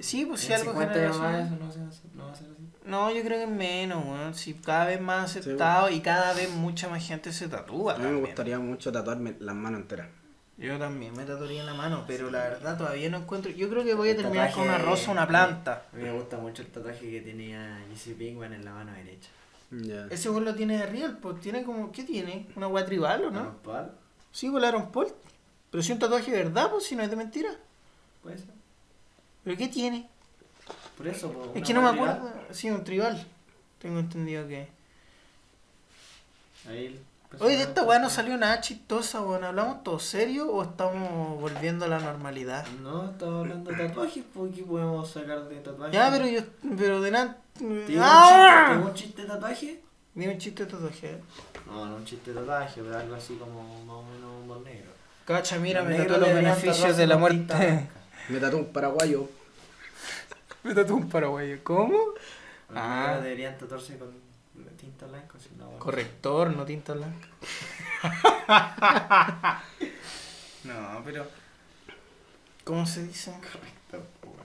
Sí, 0.02 0.26
pues 0.26 0.40
sí, 0.40 0.52
algo 0.52 0.72
50 0.72 0.98
años 0.98 1.18
más 1.18 1.48
generacional. 1.48 1.90
eso 1.90 2.02
no, 2.14 2.22
no 2.22 2.26
va 2.26 2.32
a 2.32 2.36
ser 2.36 2.48
así. 2.50 2.62
No, 2.84 3.10
yo 3.12 3.22
creo 3.22 3.38
que 3.38 3.46
menos, 3.46 4.04
weón. 4.04 4.34
Sí, 4.34 4.54
cada 4.54 4.86
vez 4.86 5.00
más 5.00 5.30
aceptado 5.36 5.88
y 5.88 6.00
cada 6.00 6.32
vez 6.34 6.50
mucha 6.50 6.88
más 6.88 7.06
gente 7.06 7.32
se 7.32 7.48
tatúa. 7.48 7.94
A 7.94 7.98
mí 7.98 8.06
me 8.06 8.20
gustaría 8.20 8.58
mucho 8.58 8.90
tatuarme 8.90 9.36
las 9.38 9.54
manos 9.54 9.80
enteras. 9.80 10.08
Yo 10.58 10.78
también 10.78 11.16
me 11.16 11.24
tatuaría 11.24 11.60
en 11.60 11.66
la 11.66 11.74
mano, 11.74 12.04
pero 12.06 12.30
la 12.30 12.40
verdad 12.40 12.76
todavía 12.76 13.08
no 13.08 13.18
encuentro. 13.18 13.50
Yo 13.50 13.68
creo 13.70 13.84
que 13.84 13.94
voy 13.94 14.10
a 14.10 14.16
terminar 14.16 14.52
con 14.52 14.64
una 14.64 14.78
rosa 14.78 15.10
o 15.10 15.12
una 15.12 15.26
planta. 15.26 15.86
A 15.92 15.96
mí 15.96 16.02
me 16.02 16.12
gusta 16.12 16.36
mucho 16.38 16.62
el 16.62 16.68
tatuaje 16.68 17.10
que 17.10 17.20
tenía 17.20 17.80
Jesse 17.90 18.14
Pinkman 18.16 18.52
en 18.52 18.64
la 18.64 18.72
mano 18.72 18.92
derecha. 18.92 19.30
Ya. 19.70 20.06
Ese 20.10 20.28
weón 20.28 20.44
lo 20.44 20.54
tiene 20.54 20.78
de 20.78 20.86
real, 20.86 21.18
pues 21.18 21.40
tiene 21.40 21.62
como. 21.62 21.90
¿Qué 21.92 22.02
tiene? 22.02 22.48
¿Una 22.56 22.68
weá 22.68 22.84
tribal 22.84 23.24
o 23.24 23.30
no? 23.30 23.40
¿Aaron 23.40 23.58
Paul? 23.62 23.90
Sí, 24.30 24.50
pues 24.50 24.64
Aaron 24.64 24.92
Paul. 24.92 25.08
Pero 25.70 25.82
si 25.82 25.92
un 25.92 25.98
tatuaje 25.98 26.30
de 26.30 26.44
verdad, 26.44 26.70
pues 26.70 26.84
si 26.84 26.96
no 26.96 27.02
es 27.02 27.10
de 27.10 27.16
mentira. 27.16 27.50
Puede 28.22 28.38
ser. 28.38 28.61
¿Pero 29.44 29.56
qué 29.56 29.68
tiene? 29.68 30.08
Por 30.96 31.08
eso, 31.08 31.32
po, 31.32 31.52
Es 31.54 31.56
una 31.56 31.62
que 31.66 31.74
no 31.74 31.82
me 31.82 32.00
hueá 32.00 32.12
acuerdo. 32.12 32.32
Sí, 32.50 32.70
un 32.70 32.84
tribal. 32.84 33.26
Tengo 33.80 33.98
entendido 33.98 34.46
que. 34.46 34.68
Ahí 36.68 36.86
el 36.86 37.00
Oye, 37.40 37.56
de 37.56 37.62
esta 37.62 37.82
weá 37.82 37.98
no 37.98 38.10
salió 38.10 38.36
nada 38.36 38.60
chistosa, 38.60 39.22
weón. 39.22 39.44
¿Hablamos 39.44 39.82
todo 39.82 39.98
serio 39.98 40.50
o 40.52 40.62
estamos 40.62 41.40
volviendo 41.40 41.86
a 41.86 41.88
la 41.88 41.98
normalidad? 41.98 42.66
No, 42.82 43.10
estaba 43.10 43.40
hablando 43.40 43.70
de 43.70 43.88
tatuajes, 43.88 44.24
pues 44.34 44.54
¿qué 44.54 44.62
podemos 44.62 45.10
sacar 45.10 45.48
de 45.48 45.56
tatuajes? 45.56 45.94
Ya, 45.94 46.10
pero 46.10 46.26
yo. 46.26 46.42
Pero 46.76 47.00
de 47.00 47.10
nada. 47.10 47.38
¿Te 47.58 47.64
digo 47.86 48.02
¡Ah! 48.04 48.12
un, 48.44 48.44
chiste, 48.44 48.66
te 48.66 48.76
digo 48.76 48.88
un 48.88 48.94
chiste 48.94 49.22
de 49.22 49.28
tatuaje? 49.28 49.80
Dime 50.14 50.32
un 50.34 50.38
chiste 50.38 50.64
de 50.66 50.70
tatuaje. 50.72 51.18
No, 51.66 51.86
no 51.86 51.96
un 51.96 52.04
chiste 52.04 52.32
de 52.32 52.40
tatuaje, 52.40 52.82
pero 52.82 52.98
algo 52.98 53.14
así 53.14 53.34
como 53.36 53.62
más 53.84 53.96
o 53.96 54.02
menos 54.02 54.42
humor 54.42 54.60
negro. 54.60 54.90
Cacha, 55.24 55.58
mira, 55.58 55.82
me 55.82 55.96
tatué 55.96 56.18
los 56.18 56.34
beneficios 56.34 56.96
de 56.96 57.06
la 57.06 57.18
con 57.18 57.30
tinta 57.30 57.54
muerte. 57.56 57.74
blanca. 57.76 58.01
Me 58.28 58.38
tatué 58.40 58.60
un 58.60 58.72
paraguayo. 58.72 59.28
me 60.64 60.74
tatué 60.74 60.94
un 60.96 61.08
paraguayo. 61.08 61.58
¿Cómo? 61.62 61.96
Los 62.68 62.76
Ah. 62.78 63.18
deberían 63.22 63.56
tatuarse 63.58 63.98
con 63.98 64.10
tinta 64.78 65.06
blanca, 65.06 65.38
si 65.38 65.54
no, 65.56 65.66
bueno. 65.66 65.78
Corrector, 65.78 66.56
no 66.56 66.64
tinta 66.64 66.94
blanca. 66.94 67.28
no, 70.64 71.02
pero. 71.04 71.26
¿Cómo 72.64 72.86
se 72.86 73.04
dice? 73.06 73.32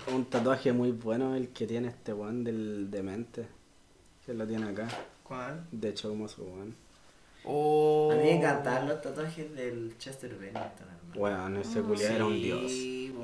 Un 0.08 0.26
tatuaje 0.26 0.72
muy 0.74 0.92
bueno 0.92 1.36
el 1.36 1.50
que 1.50 1.68
tiene 1.68 1.90
este 1.90 2.14
weón 2.14 2.44
del 2.44 2.90
demente. 2.90 3.48
Que 4.26 4.34
lo 4.34 4.46
tiene 4.48 4.70
acá. 4.70 4.88
¿Cuál? 5.24 5.66
De 5.72 5.90
hecho, 5.90 6.10
como 6.10 6.28
su 6.28 6.44
weón. 6.44 6.76
Oh. 7.46 8.12
A 8.12 8.16
mí 8.16 8.24
me 8.24 8.36
encantan 8.38 8.88
los 8.88 9.02
tatuajes 9.02 9.54
del 9.56 9.96
Chester 9.98 10.34
Bennington. 10.36 10.88
Weón, 11.18 11.58
ese 11.58 11.82
culiao 11.82 12.14
era 12.16 12.26
un 12.26 12.36
dios. 12.36 12.72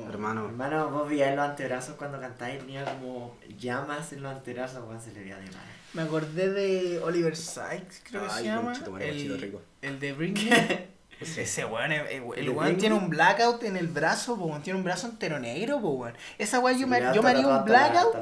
Hermano. 0.09 0.45
Hermano, 0.47 0.89
vos 0.89 1.09
veías 1.09 1.35
los 1.35 1.45
antebrazos 1.47 1.95
cuando 1.95 2.19
cantáis, 2.19 2.59
tenía 2.59 2.83
como 2.83 3.37
llamas 3.57 4.11
en 4.13 4.21
los 4.23 4.31
antebrazos, 4.35 4.83
weón, 4.87 4.99
se 5.01 5.13
le 5.13 5.21
veía 5.21 5.37
de 5.37 5.45
mal. 5.45 5.63
Me 5.93 6.01
acordé 6.01 6.49
de 6.51 6.99
Oliver 6.99 7.35
Sykes, 7.35 8.01
creo 8.03 8.23
que 8.23 8.27
Ay, 8.31 8.37
se 8.39 8.43
llama. 8.49 8.61
guachito 8.63 8.97
El, 8.97 9.39
rico. 9.41 9.61
el 9.81 9.99
de 9.99 10.13
Britney. 10.13 10.89
Ese 11.21 11.63
weón, 11.63 11.91
eh, 11.93 12.21
el 12.35 12.45
¿De 12.45 12.49
weón 12.51 12.77
tiene 12.77 12.95
un 12.95 13.09
blackout 13.09 13.63
en 13.63 13.77
el 13.77 13.87
brazo, 13.87 14.35
po, 14.37 14.45
weón, 14.45 14.61
tiene 14.61 14.77
un 14.77 14.83
brazo 14.83 15.07
entero 15.07 15.39
negro, 15.39 15.79
po, 15.79 15.91
weón. 15.91 16.13
Esa 16.37 16.59
weón 16.59 16.79
yo, 16.79 16.87
me, 16.87 16.99
yo 16.99 17.25
haría 17.25 17.47
un 17.47 17.63
blackout, 17.63 18.15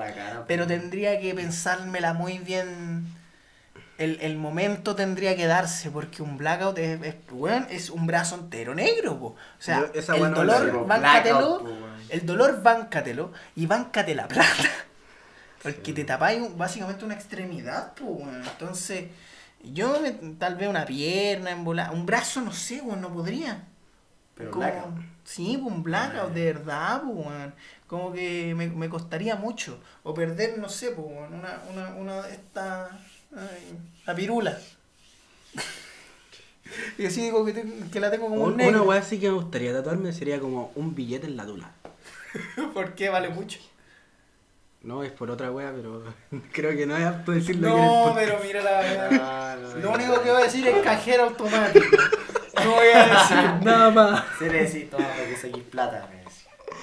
pero 0.47 0.67
tendría 0.67 1.19
que 1.19 1.33
pensármela 1.33 2.13
muy 2.13 2.37
bien. 2.39 3.00
El, 4.03 4.17
el 4.21 4.35
momento 4.37 4.95
tendría 4.95 5.35
que 5.35 5.45
darse, 5.45 5.91
porque 5.91 6.23
un 6.23 6.37
blackout 6.37 6.77
es, 6.79 7.01
es, 7.03 7.15
weón, 7.31 7.67
es 7.69 7.89
un 7.89 8.07
brazo 8.07 8.35
entero 8.35 8.73
negro, 8.73 9.19
po. 9.19 9.25
O 9.27 9.35
sea, 9.59 9.85
el 9.93 10.33
dolor, 10.33 10.85
Blackout, 10.87 11.61
po, 11.61 11.69
el 12.09 12.25
dolor, 12.25 12.63
báncatelo 12.63 13.31
y 13.55 13.65
báncate 13.67 14.15
la 14.15 14.27
plata. 14.27 14.69
Porque 15.63 15.93
te 15.93 16.03
tapáis 16.03 16.41
un- 16.41 16.57
básicamente 16.57 17.05
una 17.05 17.13
extremidad, 17.13 17.93
pues, 17.93 18.09
weón. 18.09 18.41
Entonces, 18.43 19.05
yo 19.63 19.99
me- 20.01 20.11
tal 20.39 20.55
vez 20.55 20.67
una 20.67 20.85
pierna 20.85 21.51
en 21.51 21.59
un 21.67 22.05
brazo, 22.05 22.41
no 22.41 22.51
sé, 22.51 22.81
weón, 22.81 23.01
no 23.01 23.13
podría. 23.13 23.63
Pero 24.35 24.49
Como- 24.51 24.65
blackout. 24.65 24.95
Sí, 25.23 25.55
un 25.63 25.83
blackout, 25.83 26.31
Ah, 26.31 26.33
de 26.33 26.45
verdad, 26.53 27.01
pues, 27.03 27.27
weón. 27.27 27.53
Como 27.85 28.11
que 28.11 28.55
me, 28.55 28.67
me 28.69 28.89
costaría 28.89 29.35
mucho. 29.35 29.79
O 30.01 30.13
perder, 30.15 30.57
no 30.57 30.67
sé, 30.69 30.89
pues, 30.91 31.05
weón, 31.07 31.33
una, 31.35 31.61
una, 31.71 31.89
una 31.95 32.21
de 32.23 32.33
estas. 32.33 32.89
Ay, 33.35 33.77
La 34.05 34.15
pirula. 34.15 34.57
y 36.97 37.05
así 37.05 37.21
digo 37.21 37.43
que, 37.45 37.53
te- 37.53 37.65
que 37.91 37.99
la 37.99 38.09
tengo 38.11 38.27
como 38.29 38.43
un 38.43 38.51
Un- 38.51 38.57
negro. 38.57 38.79
Una 38.79 38.89
weá 38.89 38.99
así 38.99 39.19
que 39.19 39.27
me 39.29 39.35
gustaría 39.35 39.73
tatuarme 39.73 40.13
sería 40.13 40.39
como 40.39 40.71
un 40.75 40.95
billete 40.95 41.27
en 41.27 41.37
la 41.37 41.45
tula. 41.45 41.71
¿Por 42.73 42.93
qué 42.95 43.09
vale 43.09 43.29
mucho? 43.29 43.59
No, 44.83 45.03
es 45.03 45.11
por 45.11 45.29
otra 45.29 45.51
weá, 45.51 45.71
pero 45.75 46.03
creo 46.53 46.71
que 46.75 46.85
no 46.85 46.95
es 46.97 47.05
apto 47.05 47.31
decirlo 47.33 47.67
aquí 47.69 47.77
en 47.77 47.83
el 47.83 47.89
No, 47.89 48.03
podcast. 48.05 48.19
pero 48.25 48.39
mira 48.43 48.61
la 48.63 48.71
verdad. 48.81 49.09
Ah, 49.21 49.57
no, 49.61 49.75
Lo 49.79 49.91
único 49.91 50.21
que 50.23 50.31
voy 50.31 50.41
a 50.41 50.45
decir 50.45 50.67
es 50.67 50.81
cajero 50.83 51.23
automático. 51.25 51.85
No 52.63 52.71
voy 52.71 52.87
a 52.93 53.05
decir 53.07 53.37
nada 53.65 53.89
más. 53.91 54.23
Se 54.39 54.49
le 54.49 54.63
decís, 54.63 54.89
toma, 54.89 55.07
para 55.07 55.25
que 55.25 55.35
saquís 55.37 55.63
plata. 55.63 56.07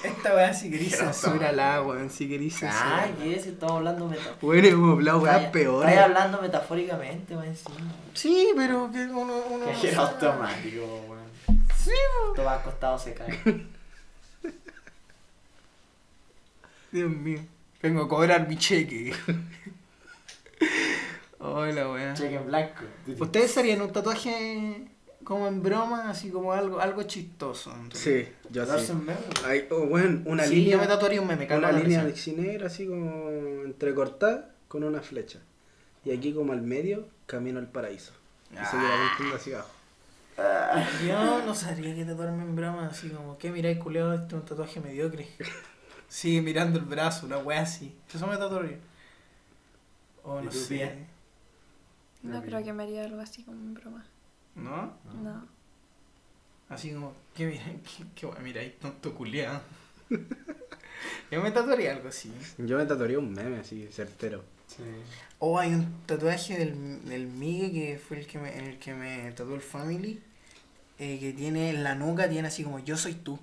Esta 0.03 0.33
weá 0.33 0.53
si 0.53 0.71
querís 0.71 0.95
censúrala, 0.95 1.81
weón. 1.81 2.09
Si 2.09 2.27
querís 2.27 2.57
censúrala. 2.57 3.11
¿qué? 3.17 3.39
Si 3.39 3.49
estamos 3.49 3.77
hablando 3.77 4.07
metafóricamente. 4.07 4.45
Bueno, 4.45 4.67
hemos 4.67 4.91
hablado 4.93 5.19
weas 5.19 5.45
peores. 5.51 5.89
Estás 5.89 6.05
hablando 6.05 6.41
metafóricamente, 6.41 7.35
weón, 7.35 7.47
encima. 7.47 7.75
Sí, 8.13 8.49
pero 8.55 8.89
que 8.91 9.03
uno. 9.05 9.43
uno 9.49 9.65
Cajero 9.65 10.01
automático, 10.01 10.85
weón. 11.07 11.29
Sí, 11.77 11.91
po. 11.91 12.33
Todo 12.33 12.49
acostado 12.49 12.97
se 12.97 13.13
cae. 13.13 13.39
Dios 16.91 17.11
mío. 17.11 17.39
Vengo 17.81 18.03
a 18.03 18.07
cobrar 18.07 18.47
mi 18.47 18.57
cheque. 18.57 19.13
Hola, 21.39 21.91
weá. 21.91 22.13
Cheque 22.13 22.35
en 22.35 22.45
blanco. 22.47 22.83
¿Ustedes 23.19 23.57
harían 23.57 23.81
un 23.81 23.91
tatuaje 23.91 24.87
como 25.29 25.47
en 25.47 25.61
broma, 25.61 26.09
así 26.09 26.31
como 26.31 26.53
algo, 26.53 26.79
algo 26.79 27.03
chistoso? 27.03 27.71
Sí, 27.93 28.27
yo 28.49 28.65
sí. 28.79 28.91
Hay, 29.45 29.67
oh, 29.69 29.85
bueno, 29.85 30.23
una 30.25 30.43
sí, 30.43 30.55
línea, 30.55 30.71
yo 30.71 30.79
me 30.79 30.87
tatuaría 30.87 31.21
un 31.21 31.27
meme, 31.27 31.45
una 31.45 31.71
la 31.71 31.79
línea 31.79 32.03
de 32.03 32.15
cinegro 32.15 32.65
así 32.65 32.87
como 32.87 33.29
entrecortada 33.63 34.49
con 34.67 34.83
una 34.83 35.01
flecha. 35.01 35.37
Y 36.03 36.09
aquí 36.11 36.33
como 36.33 36.51
al 36.53 36.63
medio, 36.63 37.07
camino 37.27 37.59
al 37.59 37.67
paraíso. 37.67 38.11
Y 38.51 38.55
seguir 38.55 38.87
Ah. 38.89 39.05
apuntando 39.13 39.35
hacia 39.35 39.55
abajo. 39.59 39.73
Yo 41.07 41.45
no 41.45 41.53
sabría 41.53 41.93
que 41.93 42.05
tatuarme 42.05 42.41
en 42.41 42.55
broma, 42.55 42.87
así 42.87 43.09
como, 43.09 43.37
¿qué 43.37 43.51
miráis, 43.51 43.77
culiado? 43.77 44.15
Este 44.15 44.27
es 44.29 44.33
un 44.33 44.45
tatuaje 44.45 44.79
mediocre. 44.79 45.27
Sigue 46.07 46.41
mirando 46.41 46.79
el 46.79 46.85
brazo, 46.85 47.27
una 47.27 47.37
wea 47.37 47.61
así. 47.61 47.95
Eso 48.11 48.25
me 48.25 48.35
tatuaría. 48.35 48.79
O 50.23 50.41
¿Y 50.41 50.45
no 50.45 50.51
sé. 50.51 50.67
pie? 50.75 51.05
No 52.23 52.41
creo 52.41 52.63
que 52.63 52.73
me 52.73 52.81
haría 52.81 53.03
algo 53.05 53.21
así 53.21 53.43
como 53.43 53.57
en 53.57 53.75
broma. 53.75 54.03
¿No? 54.55 54.93
No. 55.13 55.47
Así 56.69 56.93
como, 56.93 57.13
¿qué 57.33 57.45
miráis? 57.47 57.81
¿Qué, 57.83 58.05
qué 58.15 58.25
wea 58.25 58.39
miráis, 58.39 58.79
tonto 58.79 59.13
culiado? 59.13 59.61
Yo 61.31 61.41
me 61.41 61.51
tatuaría 61.51 61.91
algo 61.93 62.09
así. 62.09 62.33
Yo 62.57 62.77
me 62.77 62.85
tatuaría 62.85 63.17
un 63.19 63.33
meme 63.33 63.57
así, 63.59 63.87
certero. 63.91 64.43
Sí. 64.67 64.83
O 65.39 65.57
hay 65.59 65.73
un 65.73 66.05
tatuaje 66.05 66.57
del, 66.57 67.03
del 67.05 67.27
Migue 67.27 67.71
que 67.71 67.97
fue 67.99 68.19
el 68.19 68.27
que 68.27 68.39
me, 68.39 68.57
el 68.69 68.79
que 68.79 68.93
me 68.93 69.31
tatuó 69.31 69.55
el 69.55 69.61
Family. 69.61 70.21
eh, 70.99 71.19
que 71.19 71.33
tiene 71.33 71.69
en 71.71 71.83
la 71.83 71.95
nuca, 71.95 72.29
tiene 72.29 72.47
así 72.49 72.63
como 72.63 72.79
yo 72.79 72.97
soy 72.97 73.15
tú. 73.15 73.39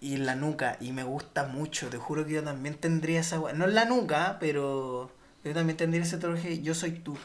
Y 0.00 0.14
en 0.14 0.26
la 0.26 0.36
nuca, 0.36 0.76
y 0.80 0.92
me 0.92 1.02
gusta 1.02 1.44
mucho, 1.46 1.88
te 1.90 1.98
juro 1.98 2.24
que 2.26 2.32
yo 2.34 2.44
también 2.44 2.76
tendría 2.76 3.20
esa 3.20 3.38
No 3.54 3.64
en 3.64 3.74
la 3.74 3.84
nuca, 3.84 4.36
pero 4.40 5.10
yo 5.44 5.54
también 5.54 5.76
tendría 5.76 6.02
ese 6.02 6.18
tatuaje 6.18 6.62
yo 6.62 6.74
soy 6.74 6.92
tú. 6.92 7.16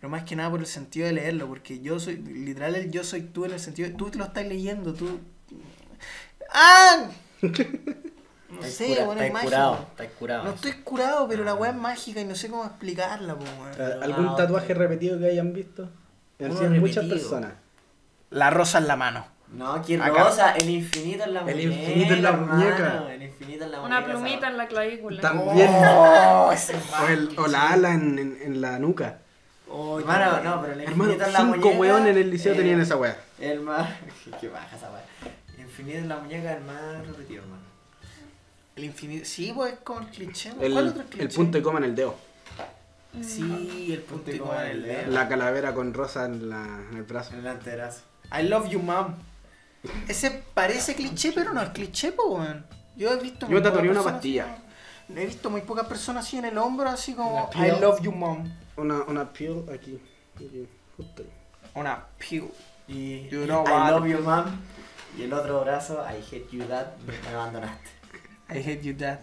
Pero 0.00 0.08
más 0.10 0.24
que 0.24 0.34
nada 0.34 0.50
por 0.50 0.60
el 0.60 0.66
sentido 0.66 1.06
de 1.06 1.12
leerlo, 1.12 1.46
porque 1.46 1.80
yo 1.80 2.00
soy, 2.00 2.16
literal 2.16 2.74
el 2.74 2.90
yo 2.90 3.04
soy 3.04 3.20
tú 3.22 3.44
en 3.44 3.52
el 3.52 3.60
sentido 3.60 3.88
de 3.88 3.94
tú 3.94 4.10
te 4.10 4.16
lo 4.18 4.24
estás 4.24 4.46
leyendo, 4.46 4.94
tú. 4.94 5.20
¡Ah! 6.52 7.06
No 8.50 8.56
Estáis 8.66 8.74
sé, 8.74 8.88
cura- 8.88 9.04
bueno, 9.04 9.22
es 9.22 9.32
mágico. 9.32 9.50
curado, 9.52 9.86
curado. 10.18 10.44
No 10.44 10.50
estoy 10.50 10.72
curado, 10.72 11.28
pero 11.28 11.44
la 11.44 11.54
weá 11.54 11.70
es 11.70 11.76
mágica 11.76 12.20
y 12.20 12.24
no 12.24 12.34
sé 12.34 12.48
cómo 12.50 12.64
explicarla, 12.64 13.36
po, 13.36 13.44
weón. 13.44 13.70
Pero 13.76 14.02
¿Algún 14.02 14.24
no, 14.24 14.34
tatuaje 14.34 14.74
repetido 14.74 15.20
que 15.20 15.26
hayan 15.26 15.52
visto? 15.52 15.88
Muchas 16.40 17.04
personas. 17.04 17.52
La 18.30 18.50
rosa 18.50 18.78
en 18.78 18.88
la 18.88 18.96
mano. 18.96 19.24
No, 19.52 19.74
Acá. 19.74 20.08
rosa, 20.08 20.52
el 20.56 20.68
infinito 20.68 21.22
en 21.24 21.34
la 21.34 21.40
El 21.42 21.46
muñeca. 21.68 21.74
infinito 21.90 22.14
en 22.14 22.22
la 22.24 22.32
muñeca. 22.32 23.04
El 23.14 23.22
infinito 23.22 23.64
en 23.66 23.70
la 23.70 23.80
Una 23.82 24.00
muñeca. 24.00 24.18
plumita 24.18 24.48
en 24.48 24.56
la 24.56 24.66
clavícula. 24.66 25.20
También. 25.20 25.70
Oh, 25.72 26.50
ese 26.52 26.74
O, 27.04 27.06
el- 27.08 27.38
o 27.38 27.46
la 27.46 27.68
ala 27.70 27.94
en, 27.94 28.18
en, 28.18 28.38
en 28.42 28.60
la 28.60 28.80
nuca. 28.80 29.18
Oh, 29.72 30.00
Hermano, 30.00 30.42
no, 30.42 30.60
pero 30.60 30.72
el 30.72 30.80
Hermano, 30.80 31.04
infinito 31.04 31.24
en 31.26 31.32
la 31.32 31.38
cinco 31.38 31.56
muñeca. 31.56 31.78
weones 31.78 32.08
en 32.08 32.18
el 32.18 32.30
liceo 32.30 32.52
eh, 32.54 32.56
tenían 32.56 32.80
esa 32.80 32.96
wea. 32.96 33.16
El 33.38 33.60
más. 33.60 33.88
Qué 34.40 34.48
baja 34.48 34.76
esa 34.76 34.90
weá. 34.90 35.04
Infinito 35.58 35.98
en 35.98 36.08
la 36.08 36.18
muñeca, 36.18 36.52
el 36.54 36.64
más 36.64 37.06
repetido, 37.06 37.42
hermano. 37.42 37.62
El 38.74 38.84
infinito. 38.84 39.24
Sí, 39.24 39.52
pues 39.54 39.74
es 39.74 39.78
como 39.80 40.00
el 40.00 40.06
cliché. 40.08 40.50
El, 40.60 40.72
¿Cuál 40.72 40.88
otro 40.88 41.04
cliché? 41.04 41.22
el 41.22 41.28
punto 41.28 41.58
y 41.58 41.62
coma 41.62 41.78
en 41.78 41.84
el 41.84 41.94
dedo. 41.94 42.16
Sí, 43.22 43.92
el 43.92 44.00
punto 44.00 44.30
y 44.32 44.38
coma 44.38 44.64
en 44.66 44.70
el 44.72 44.82
dedo. 44.82 45.10
La 45.12 45.28
calavera 45.28 45.72
con 45.74 45.94
rosa 45.94 46.24
en, 46.24 46.48
la, 46.48 46.64
en 46.90 46.96
el 46.96 47.02
brazo. 47.04 47.34
En 47.34 47.40
el 47.40 47.46
anterazo. 47.46 48.00
I 48.36 48.42
love 48.44 48.68
you, 48.68 48.80
mom. 48.80 49.14
Ese 50.08 50.42
parece 50.52 50.94
cliché, 50.94 51.32
pero 51.32 51.52
no 51.52 51.62
es 51.62 51.70
cliché, 51.70 52.12
po, 52.12 52.24
weón. 52.36 52.66
Yo 52.96 53.12
he 53.12 53.16
visto 53.20 53.46
Yo 53.46 53.54
me 53.54 53.60
tatuaría 53.60 53.92
una 53.92 54.02
pastilla. 54.02 54.58
He 55.16 55.26
visto 55.26 55.50
muy 55.50 55.62
pocas 55.62 55.86
personas 55.86 56.26
así 56.26 56.38
en 56.38 56.44
el 56.46 56.58
hombro, 56.58 56.88
así 56.88 57.14
como 57.14 57.50
I 57.54 57.80
love 57.80 58.00
you, 58.00 58.12
mom. 58.12 58.50
Una, 58.76 59.02
una 59.04 59.32
piel 59.32 59.64
aquí. 59.72 60.00
aquí, 60.34 60.68
justo 60.96 61.22
ahí. 61.22 61.30
Una 61.74 62.06
pill. 62.18 62.50
Y 62.88 63.28
You 63.28 63.44
know 63.44 63.64
I 63.66 63.70
what? 63.70 63.90
love 63.90 64.06
you, 64.08 64.18
mom. 64.20 64.44
Y 65.18 65.22
el 65.22 65.32
otro 65.32 65.60
brazo, 65.60 66.02
I 66.04 66.22
hate 66.22 66.48
you, 66.50 66.64
dad. 66.64 66.96
Me 67.06 67.28
abandonaste. 67.28 67.90
I 68.48 68.58
hate 68.58 68.82
you, 68.82 68.94
dad. 68.94 69.20